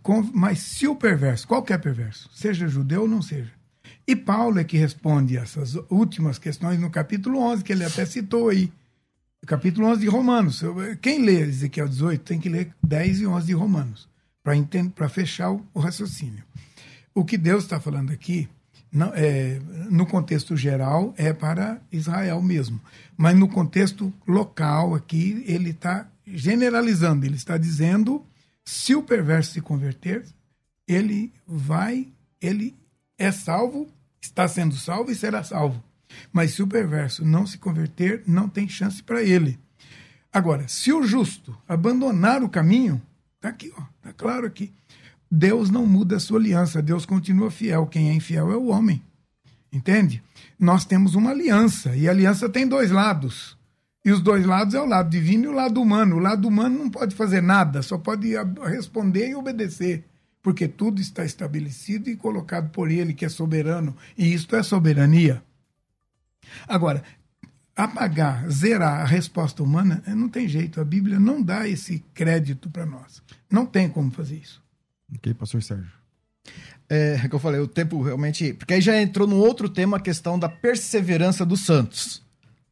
[0.03, 3.51] com, mas se o perverso, qualquer perverso, seja judeu ou não seja.
[4.05, 8.49] E Paulo é que responde essas últimas questões no capítulo 11, que ele até citou
[8.49, 8.71] aí.
[9.45, 10.63] Capítulo 11 de Romanos.
[11.01, 14.09] Quem lê Ezequiel 18 tem que ler 10 e 11 de Romanos,
[14.95, 16.43] para fechar o, raciocínio.
[17.13, 18.49] O que Deus está falando aqui
[18.91, 19.59] não, é,
[19.89, 22.81] no contexto geral, é para Israel mesmo.
[23.15, 28.25] Mas no contexto local aqui, ele está generalizando, ele está dizendo:
[28.65, 30.25] se o perverso se converter,
[30.87, 32.07] ele vai,
[32.41, 32.75] ele
[33.17, 33.87] é salvo,
[34.21, 35.83] está sendo salvo e será salvo.
[36.31, 39.59] Mas se o perverso não se converter, não tem chance para ele.
[40.31, 43.01] Agora, se o justo abandonar o caminho,
[43.35, 44.73] está aqui, ó, está claro aqui.
[45.29, 47.87] Deus não muda a sua aliança, Deus continua fiel.
[47.87, 49.01] Quem é infiel é o homem.
[49.71, 50.23] Entende?
[50.59, 53.57] Nós temos uma aliança, e a aliança tem dois lados.
[54.05, 56.15] E os dois lados é o lado divino e o lado humano.
[56.15, 58.33] O lado humano não pode fazer nada, só pode
[58.63, 60.05] responder e obedecer,
[60.41, 65.43] porque tudo está estabelecido e colocado por ele, que é soberano, e isto é soberania.
[66.67, 67.03] Agora,
[67.75, 70.81] apagar, zerar a resposta humana, não tem jeito.
[70.81, 73.21] A Bíblia não dá esse crédito para nós.
[73.49, 74.61] Não tem como fazer isso.
[75.15, 75.91] Ok, pastor Sérgio.
[76.89, 78.53] É, é que eu falei, o tempo realmente.
[78.53, 82.23] Porque aí já entrou num outro tema a questão da perseverança dos santos.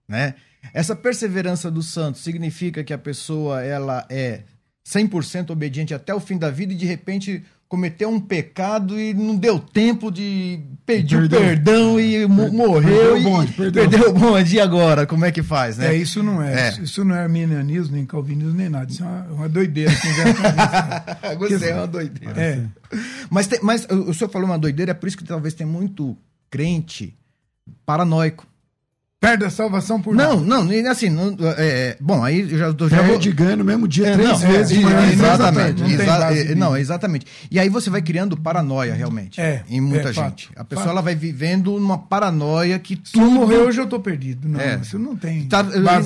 [0.07, 0.35] Né?
[0.73, 4.43] Essa perseverança dos santos significa que a pessoa ela é
[4.87, 9.35] 100% obediente até o fim da vida e de repente cometeu um pecado e não
[9.35, 11.39] deu tempo de pedir perdeu.
[11.39, 13.89] perdão e morreu perdeu o bonde, perdeu.
[13.89, 14.55] perdeu o bonde.
[14.55, 15.05] E agora?
[15.05, 15.93] Como é que faz, né?
[15.93, 16.69] É, isso não é.
[16.69, 16.81] é.
[16.81, 18.91] Isso não é arminianismo, nem calvinismo, nem nada.
[18.91, 19.91] Isso é uma, uma doideira.
[21.37, 22.39] Gostei, é uma doideira.
[22.39, 22.63] É.
[23.29, 26.15] Mas, tem, mas o senhor falou uma doideira, é por isso que talvez tem muito
[26.49, 27.17] crente
[27.85, 28.45] paranoico
[29.25, 30.63] perde a salvação por não, nada.
[30.63, 33.57] Não, assim, não, é, bom, aí eu já, já perde vou...
[33.57, 34.77] no mesmo dia, é, três não, vezes.
[34.77, 37.25] É, exatamente, não, exa é, não, exatamente.
[37.49, 40.47] E aí você vai criando paranoia, realmente, é, em muita é, gente.
[40.47, 43.31] Fato, a pessoa ela vai vivendo numa paranoia que Se tudo...
[43.31, 44.47] morrer hoje eu tô perdido.
[44.47, 44.79] Não, é.
[44.81, 45.63] isso não tem tá,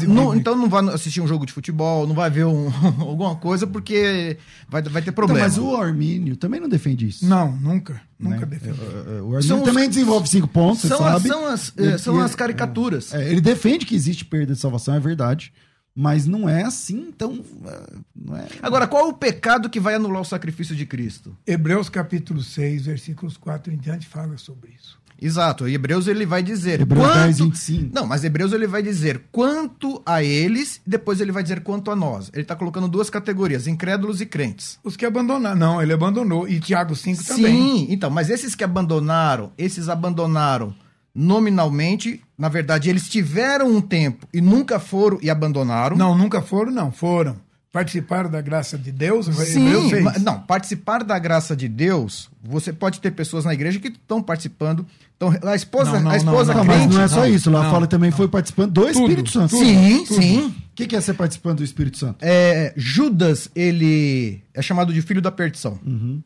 [0.08, 3.68] não, Então não vai assistir um jogo de futebol, não vai ver um, alguma coisa,
[3.68, 4.38] porque
[4.70, 5.48] vai, vai ter problema.
[5.48, 7.26] Então, mas o Armínio também não defende isso.
[7.26, 8.02] Não, nunca.
[8.20, 8.46] Nunca né?
[8.46, 8.80] defende.
[9.24, 9.90] O Armínio também os...
[9.90, 11.28] desenvolve cinco pontos, são, sabe?
[11.28, 13.14] São as, são as caricaturas.
[13.14, 15.54] É, ele defende que existe perda de salvação, é verdade.
[15.96, 17.44] Mas não é assim, então.
[17.66, 18.48] É, é...
[18.62, 21.36] Agora, qual é o pecado que vai anular o sacrifício de Cristo?
[21.46, 25.00] Hebreus capítulo 6, versículos 4 em diante, fala sobre isso.
[25.22, 25.68] Exato.
[25.68, 26.82] E Hebreus ele vai dizer.
[26.82, 27.20] Hebreus quanto...
[27.20, 27.90] 10, 25.
[27.94, 31.96] Não, mas Hebreus ele vai dizer quanto a eles, depois ele vai dizer quanto a
[31.96, 32.30] nós.
[32.34, 34.80] Ele está colocando duas categorias, incrédulos e crentes.
[34.84, 35.56] Os que abandonaram.
[35.58, 36.48] Não, ele abandonou.
[36.48, 37.88] E Tiago 5 Sim, também.
[37.94, 40.74] então, mas esses que abandonaram, esses abandonaram
[41.14, 45.98] nominalmente, na verdade, eles tiveram um tempo e nunca foram e abandonaram.
[45.98, 46.92] Não, nunca foram, não.
[46.92, 47.36] Foram.
[47.72, 49.28] Participaram da graça de Deus.
[49.28, 53.80] Hebreus Sim, mas- não, participar da graça de Deus, você pode ter pessoas na igreja
[53.80, 54.86] que estão participando.
[55.22, 56.86] Então, a esposa, Não, não, a esposa Não, crente.
[56.86, 57.52] mas não é só não, isso.
[57.52, 59.54] Lá não, fala também foi participando do Espírito Santo.
[59.58, 60.40] Sim, sim.
[60.48, 62.20] O que, que é ser participando do Espírito Santo?
[62.22, 65.78] É, Judas, ele é chamado de filho da perdição.
[65.86, 66.22] Uhum.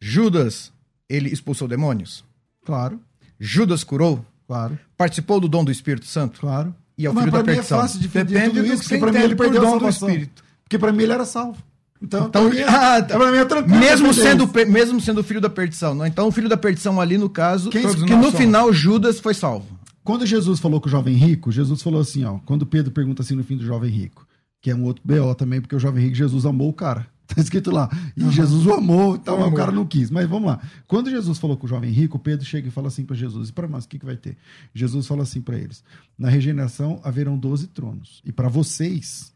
[0.00, 0.70] Judas,
[1.08, 2.22] ele expulsou demônios.
[2.66, 3.00] Claro,
[3.40, 6.40] Judas curou, claro, participou do dom do Espírito Santo.
[6.40, 6.74] claro.
[6.98, 7.80] E é o Mas filho pra da mim é perdição.
[7.80, 9.78] fácil de Depende tudo do isso, que porque você pra mim ele perdeu a dom
[9.78, 9.88] do.
[9.88, 10.44] Espírito.
[10.64, 11.56] Porque pra mim ele era salvo.
[12.02, 13.16] Então, Então, pra mim, ah, tá.
[13.18, 13.78] pra mim é tranquilo.
[13.78, 15.94] mesmo sendo, mesmo sendo filho da perdição.
[15.94, 16.06] não?
[16.06, 18.34] Então, o filho da perdição ali, no caso, Quem- que no somos.
[18.36, 19.66] final Judas foi salvo.
[20.04, 22.38] Quando Jesus falou com o jovem rico, Jesus falou assim, ó.
[22.46, 24.26] Quando Pedro pergunta assim no fim do jovem rico,
[24.62, 27.06] que é um outro BO também, porque o jovem rico, Jesus amou o cara.
[27.28, 27.90] Tá escrito lá.
[28.16, 30.10] E Jesus o amou, então O o cara não quis.
[30.10, 30.60] Mas vamos lá.
[30.86, 33.52] Quando Jesus falou com o jovem rico, Pedro chega e fala assim para Jesus: e
[33.52, 34.34] para nós, o que, que vai ter?
[34.74, 35.84] Jesus fala assim para eles:
[36.18, 38.22] na regeneração haverão 12 tronos.
[38.24, 39.30] E para vocês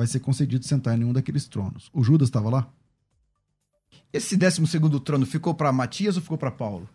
[0.00, 1.90] vai ser concedido sentar em nenhum daqueles tronos.
[1.92, 2.66] O Judas estava lá?
[4.10, 6.88] Esse décimo segundo trono ficou para Matias ou ficou para Paulo?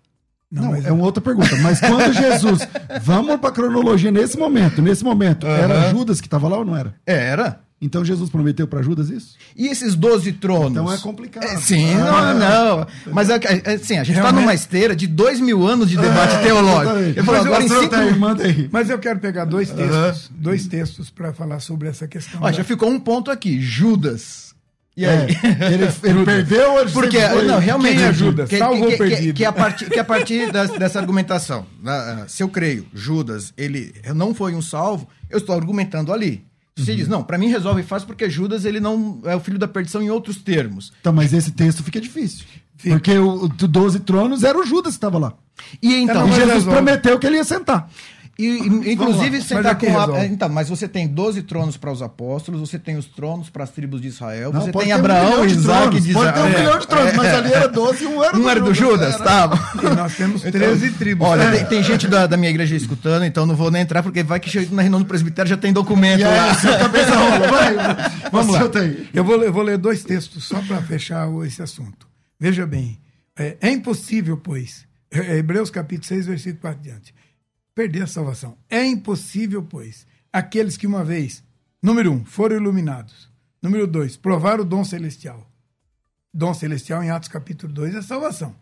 [0.50, 1.56] Não, mas é uma outra pergunta.
[1.58, 2.68] Mas quando Jesus.
[3.04, 4.82] Vamos para cronologia nesse momento.
[4.82, 6.96] Nesse momento, era Judas que estava lá ou não era?
[7.06, 7.62] Era.
[7.82, 9.36] Então Jesus prometeu para Judas isso?
[9.56, 10.72] E esses 12 tronos?
[10.72, 11.44] Então é complicado.
[11.44, 12.88] É, sim, Ah, não, não.
[13.14, 16.36] Mas é, é, assim, a gente está numa esteira de dois mil anos de debate
[16.36, 17.20] É, teológico.
[17.20, 17.90] Eu falo, Mas agora em cinco...
[17.90, 18.70] tá aí, manda aí.
[18.72, 22.40] Mas eu quero pegar dois textos, dois textos para falar sobre essa questão.
[22.42, 24.56] Ó, da- já ficou um ponto aqui, Judas.
[24.98, 25.28] E É, aí?
[25.74, 28.48] ele, ele perdeu ou Porque, não, realmente, Quem ajuda?
[28.48, 29.22] Que, Salvo que, ou que, perdido?
[29.28, 33.54] que, que a partir, que a partir das- dessa argumentação, né, se eu creio, Judas,
[33.58, 36.46] ele não foi um salvo, eu estou argumentando ali.
[36.78, 36.86] Se Uhum.
[36.86, 39.68] Você diz, não, para mim resolve fácil porque Judas, ele não é o filho da
[39.68, 40.92] perdição em outros termos.
[41.00, 42.46] Então, mas esse texto fica difícil.
[42.84, 45.34] Porque o, o 12 tronos era o Judas que estava lá.
[45.82, 46.72] E então, e Jesus resolve.
[46.72, 47.90] prometeu que ele ia sentar.
[48.38, 51.90] E, e- inclusive, sentar aqui com a, é, Então, mas você tem 12 tronos para
[51.92, 54.96] os apóstolos, você tem os tronos para as tribos de Israel, Não, você tem um
[54.98, 56.60] Abraão, de Isaac de Pode ter um Israel.
[56.60, 59.24] milhão de tronos, mas ali era 12 e um era Um era do Judas, era.
[59.24, 59.72] tá?
[59.82, 61.26] E nós temos 13 tribos.
[61.28, 61.52] Olha, É.
[61.52, 64.40] tem, tem gente da, da minha igreja escutando, então não vou nem entrar, porque vai
[64.40, 66.54] que chega na reunião do presbitério já tem documento E aí, lá.
[66.56, 67.48] sua cabeça rola.
[67.48, 67.76] Vai,
[68.34, 68.62] Vamos lá.
[69.14, 72.06] Eu vou, eu vou ler dois textos só para fechar esse assunto.
[72.38, 73.00] Veja bem,
[73.40, 77.14] é, é impossível, pois, é, Hebreus capítulo 6, versículo 4 diante,
[77.76, 78.58] perder a salvação.
[78.70, 81.44] É impossível, pois, aqueles que uma vez,
[81.84, 83.30] número um, foram iluminados.
[83.62, 85.52] Número dois, provaram o dom celestial.
[86.34, 88.56] Dom celestial em Atos capítulo 2 é salvação.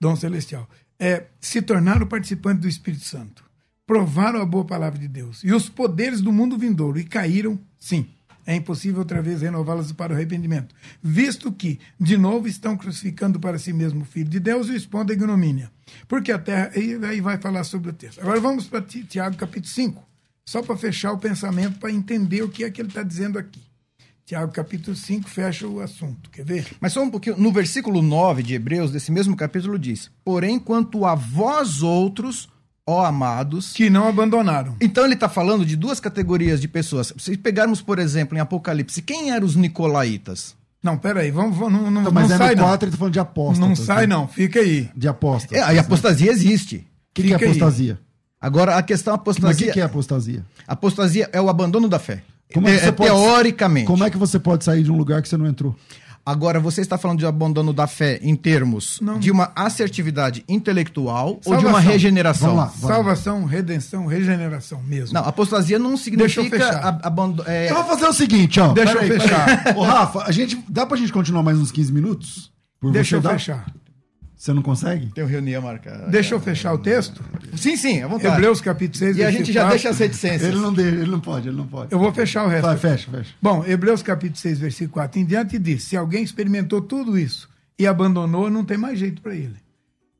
[0.00, 0.68] Dom celestial.
[0.98, 3.44] É se tornaram participantes do Espírito Santo.
[3.86, 5.42] Provaram a boa palavra de Deus.
[5.44, 6.98] E os poderes do mundo vindouro.
[6.98, 8.08] E caíram, sim.
[8.46, 10.72] É impossível outra vez renová-las para o arrependimento.
[11.02, 14.76] Visto que, de novo, estão crucificando para si mesmo o Filho de Deus e o
[14.76, 15.70] expondo à ignomínia.
[16.06, 16.70] Porque a terra.
[16.74, 18.20] Aí vai falar sobre o texto.
[18.20, 20.02] Agora vamos para Ti- Tiago capítulo 5.
[20.44, 23.60] Só para fechar o pensamento, para entender o que é que ele está dizendo aqui.
[24.24, 26.30] Tiago capítulo 5 fecha o assunto.
[26.30, 26.66] Quer ver?
[26.80, 31.04] Mas só um pouquinho, no versículo 9 de Hebreus, desse mesmo capítulo, diz: Porém, quanto
[31.04, 32.48] a vós outros,
[32.86, 33.72] ó amados.
[33.72, 34.76] Que não abandonaram.
[34.80, 37.12] Então ele está falando de duas categorias de pessoas.
[37.18, 40.54] Se pegarmos, por exemplo, em Apocalipse, quem eram os nicolaítas?
[40.82, 42.68] Não, peraí, vamos, vamos não, não, Então, mas não é sai no não.
[42.68, 43.60] 4 ele tá falando de aposta.
[43.66, 44.88] Não sai não, fica aí.
[44.94, 45.56] De aposta.
[45.56, 46.76] É, a apostasia existe.
[46.76, 46.80] O
[47.14, 47.50] que, que é Fica aí.
[47.50, 47.98] apostasia?
[48.40, 49.66] Agora, a questão Mas o apostasia.
[49.66, 50.44] que, que é apostasia?
[50.68, 52.22] Apostasia é o abandono da fé.
[52.52, 53.86] Como é que É- é pode- teoricamente.
[53.86, 55.74] Como é que você pode sair de um lugar que você não entrou?
[56.26, 59.16] Agora, você está falando de abandono da fé em termos Não.
[59.16, 61.92] de uma assertividade intelectual ou de uma Salvação.
[61.92, 62.48] regeneração?
[62.56, 62.72] Vamos lá.
[62.80, 62.92] Vai.
[62.96, 65.14] Salvação, redenção, regeneração mesmo.
[65.14, 68.72] Não, apostasia não Deixa eu significa abando- é, Eu vou fazer o seguinte, ó.
[68.72, 69.76] Deixa eu Peraí, fechar.
[69.76, 72.50] Ô, Rafa, a gente, dá pra gente continuar mais uns 15 minutos?
[72.80, 73.30] Por Deixa eu dá?
[73.30, 73.64] fechar.
[74.36, 75.06] Você não consegue?
[75.14, 76.08] Tem reunião marcada.
[76.08, 77.24] Deixa eu fechar o texto.
[77.56, 78.34] Sim, sim, à vontade.
[78.34, 79.70] Hebreus capítulo 6, E a gente já 4.
[79.70, 80.42] deixa as reticências.
[80.42, 81.90] Ele não, dele, ele não pode, ele não pode.
[81.90, 82.66] Eu vou fechar o resto.
[82.66, 83.34] Vai, fecha, fecha.
[83.40, 87.86] Bom, Hebreus capítulo 6, versículo 4 em diante diz: se alguém experimentou tudo isso e
[87.86, 89.56] abandonou, não tem mais jeito para ele.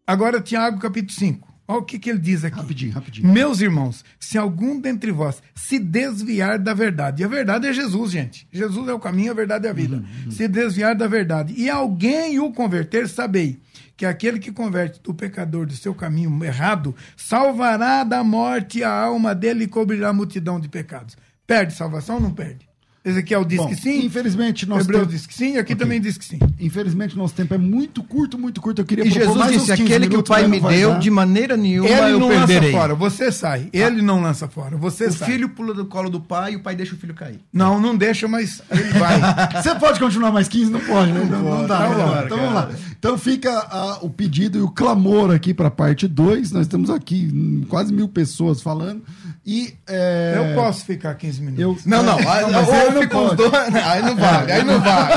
[0.06, 1.46] Agora, Tiago capítulo 5.
[1.68, 2.56] Olha o que, que ele diz aqui.
[2.56, 3.28] Rapidinho, rapidinho.
[3.32, 8.12] Meus irmãos, se algum dentre vós se desviar da verdade, e a verdade é Jesus,
[8.12, 8.46] gente.
[8.52, 10.02] Jesus é o caminho, a verdade é a vida.
[10.30, 13.58] Se desviar da verdade e alguém o converter, sabei
[13.96, 19.34] que aquele que converte do pecador do seu caminho errado salvará da morte a alma
[19.34, 21.16] dele e cobrirá a multidão de pecados.
[21.46, 22.65] Perde salvação ou não perde?
[23.06, 24.04] Ezequiel diz Bom, que sim.
[24.04, 25.76] Infelizmente, nós Hebreus temos- diz que sim, aqui Ok.
[25.76, 26.38] também diz que sim.
[26.60, 28.80] Infelizmente, nosso tempo é muito curto, muito curto.
[28.82, 30.98] Eu queria E Jesus disse: 15 aquele que o Pai me não deu, dar.
[30.98, 32.70] de maneira nenhuma Ele eu não perderei.
[32.72, 33.68] lança fora, você sai.
[33.72, 35.30] Ele não lança fora, você O sai.
[35.30, 37.38] filho pula do colo do pai e o pai deixa o filho cair.
[37.52, 39.16] Não, não deixa, mas ele vai.
[39.62, 40.70] Você pode continuar mais 15?
[40.70, 41.26] Não pode, né?
[41.30, 41.78] Não, não dá.
[41.78, 42.22] Tá né?
[42.26, 42.70] então vamos lá.
[42.98, 46.50] Então fica ah, o pedido e o clamor aqui para a parte 2.
[46.52, 49.02] Nós temos aqui hum, quase mil pessoas falando.
[49.44, 49.74] E.
[49.86, 51.84] é, Eu posso ficar 15 minutos.
[51.84, 52.18] Eu, Não, não.
[52.28, 53.52] Aí- mas ou ele não fica os dois.
[53.52, 55.12] Aí não vale, aí não vale.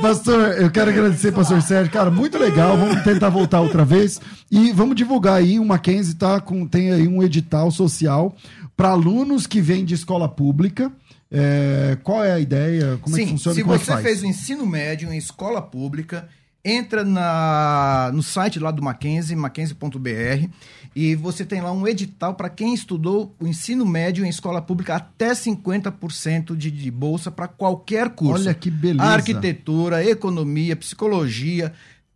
[0.00, 1.92] Pastor, eu quero agradecer, pastor Sérgio.
[1.92, 2.76] Cara, muito legal.
[2.76, 4.20] Vamos tentar voltar outra vez.
[4.50, 5.58] E vamos divulgar aí.
[5.58, 8.34] O Mackenzie tá com, tem aí um edital social
[8.76, 10.90] para alunos que vêm de escola pública.
[11.30, 12.98] É, qual é a ideia?
[13.00, 13.54] Como é que Sim, funciona?
[13.54, 14.02] se como é você faz?
[14.02, 16.28] fez o ensino médio em escola pública,
[16.64, 20.48] entra na, no site lá do Mackenzie, mackenzie.br,
[20.94, 24.94] e você tem lá um edital para quem estudou o ensino médio em escola pública
[24.94, 28.44] até 50% de, de bolsa para qualquer curso.
[28.44, 29.02] Olha que beleza.
[29.02, 31.72] Arquitetura, economia, psicologia,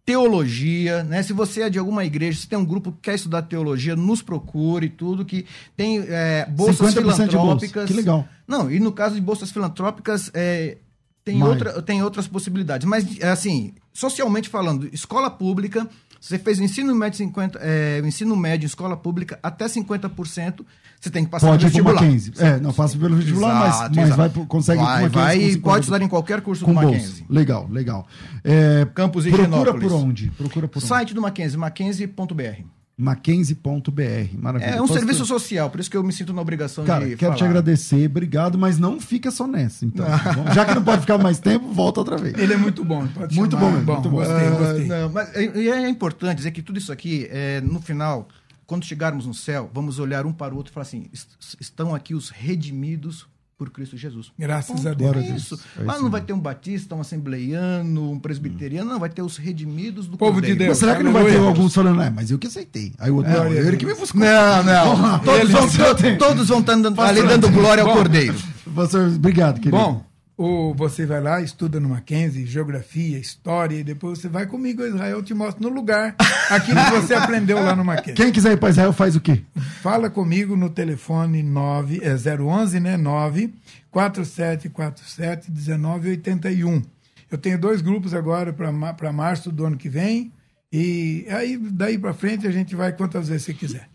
[0.06, 1.22] teologia, né?
[1.22, 4.22] Se você é de alguma igreja, se tem um grupo que quer estudar teologia, nos
[4.22, 5.44] procure, tudo que
[5.76, 7.26] tem é, bolsas 50% de bolsa.
[7.26, 7.86] filantrópicas.
[7.86, 8.28] Que legal.
[8.46, 10.78] Não, e no caso de bolsas filantrópicas, é,
[11.24, 11.52] tem, Mais.
[11.52, 12.88] outra, tem outras possibilidades.
[12.88, 15.86] Mas, é assim, socialmente falando, escola pública,
[16.20, 20.64] você fez o ensino médio, 50, é, o ensino médio em escola pública até 50%,
[21.00, 22.00] você tem que passar Pode pro vestibular.
[22.02, 22.32] Mackenzie.
[22.38, 24.16] É, não, passa pelo vestibular, mas, Exato, mas exato.
[24.38, 25.80] vai, consegue vai, vai e pode 50%.
[25.80, 26.96] estudar em qualquer curso com do bolsa.
[26.96, 27.26] Mackenzie.
[27.28, 28.06] Legal, legal.
[28.42, 29.82] É, Campos procura Higienópolis.
[29.82, 30.30] por onde?
[30.30, 30.88] Procura por onde?
[30.88, 32.77] Site do Mackenzie, mackenzie.br.
[32.98, 34.36] Mackenzie.br.
[34.38, 34.70] Maravilha.
[34.70, 37.16] É um Posso- serviço social, por isso que eu me sinto na obrigação Cara, de
[37.16, 37.50] quero te falar.
[37.50, 40.04] agradecer, obrigado, mas não fica só nessa, então.
[40.04, 40.50] tá bom?
[40.52, 42.34] Já que não pode ficar mais tempo, volta outra vez.
[42.36, 43.06] Ele é muito bom.
[43.06, 43.66] Pode Muito chamar.
[43.70, 44.16] bom mesmo, muito bom.
[44.18, 44.86] Gostei, Ah, gostei.
[44.86, 48.28] não, mas é, e é importante dizer que tudo isso aqui, é, no final,
[48.66, 51.94] quando chegarmos no céu, vamos olhar um para o outro e falar assim: "Est- estão
[51.94, 53.26] aqui os redimidos
[53.58, 54.30] por Cristo Jesus.
[54.38, 55.16] Graças a Deus.
[55.16, 55.60] É isso.
[55.76, 59.36] É Lá não vai ter um batista, um assembleiano, um presbiteriano, não, vai ter os
[59.36, 60.58] redimidos do Povo de Cordeiro.
[60.58, 60.68] Deus.
[60.68, 62.92] Mas será que não vai ter alguns falando, é, mas eu que aceitei.
[63.00, 64.20] Aí o outro, não, Glória a ele que me buscou.
[64.20, 65.18] Não, não.
[65.20, 67.96] Todos vão, todos vão estar andando- ali dando glória ao Bom.
[67.96, 68.36] Cordeiro.
[68.74, 69.76] Pastor, obrigado, querido.
[69.76, 70.04] Bom,
[70.38, 74.86] o, você vai lá, estuda no Mackenzie, geografia, história, e depois você vai comigo a
[74.86, 76.14] Israel, eu te mostro no lugar
[76.48, 78.14] aquilo que você aprendeu lá no Mackenzie.
[78.14, 79.42] Quem quiser ir para Israel faz o quê?
[79.82, 82.96] Fala comigo no telefone 9, é 011, né?
[82.96, 83.52] 9
[83.90, 86.82] 4747 1981.
[87.28, 90.32] Eu tenho dois grupos agora para março do ano que vem.
[90.72, 93.88] E aí, daí para frente, a gente vai quantas vezes você quiser.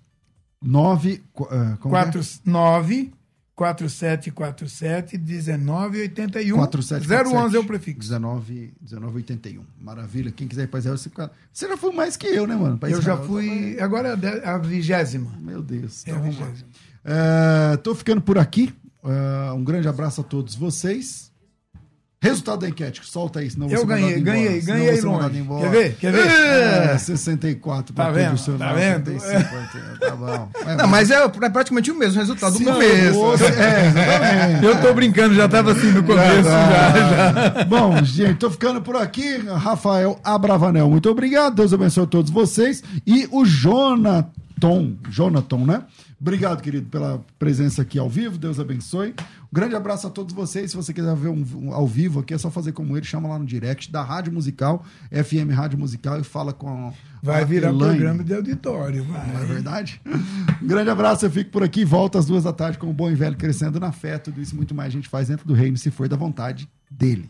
[0.62, 1.24] 9.
[1.36, 2.02] Uh, como é?
[2.02, 3.14] 49
[3.56, 6.56] 4747 1981.
[6.58, 7.36] 4747.
[7.36, 8.00] 011 é o prefixo.
[8.00, 9.64] 19, 1981.
[9.80, 10.32] Maravilha.
[10.32, 12.78] Quem quiser ir para Israel, você, já foi mais que eu, né, mano?
[12.78, 13.28] Pra Eu já Israel.
[13.28, 13.78] fui.
[13.80, 15.32] Agora é a vigésima.
[15.40, 16.06] Meu Deus.
[16.08, 16.22] É a lá.
[16.22, 16.68] vigésima.
[17.06, 18.74] É, tô ficando por aqui.
[19.04, 21.32] É, um grande abraço a todos vocês.
[22.24, 25.44] Resultado da enquete, solta aí, senão Eu você ganhei, ganhei, ganhei longe.
[25.60, 25.96] Quer ver?
[26.00, 26.26] Quer ver?
[26.26, 28.38] É, 64 Tá pra vendo?
[28.38, 29.20] seu Tá vendo?
[29.20, 30.50] 75, 80, tá bom.
[30.66, 33.44] É, Não, mas é, é praticamente o mesmo resultado se do começo.
[33.60, 34.66] É.
[34.66, 36.44] Eu tô brincando, já tava assim no começo.
[36.44, 37.64] já, já.
[37.66, 39.40] Bom, gente, tô ficando por aqui.
[39.40, 41.56] Rafael Abravanel, muito obrigado.
[41.56, 42.82] Deus abençoe a todos vocês.
[43.06, 45.82] E o Jonaton, Jonaton, né?
[46.22, 48.38] Obrigado, querido, pela presença aqui ao vivo.
[48.38, 49.14] Deus abençoe.
[49.54, 50.72] Grande abraço a todos vocês.
[50.72, 53.06] Se você quiser ver um, um ao vivo aqui, é só fazer como ele.
[53.06, 56.92] Chama lá no direct da Rádio Musical, FM Rádio Musical, e fala com.
[57.22, 57.94] Vai a virar Elaine.
[57.94, 59.04] programa de auditório.
[59.04, 59.32] Vai.
[59.32, 60.02] Não é verdade?
[60.60, 61.86] Um grande abraço, eu fico por aqui.
[61.86, 64.18] Volto às duas da tarde com o Bom e Velho Crescendo na Fé.
[64.18, 67.30] Tudo isso muito mais a gente faz dentro do reino, se for da vontade dele.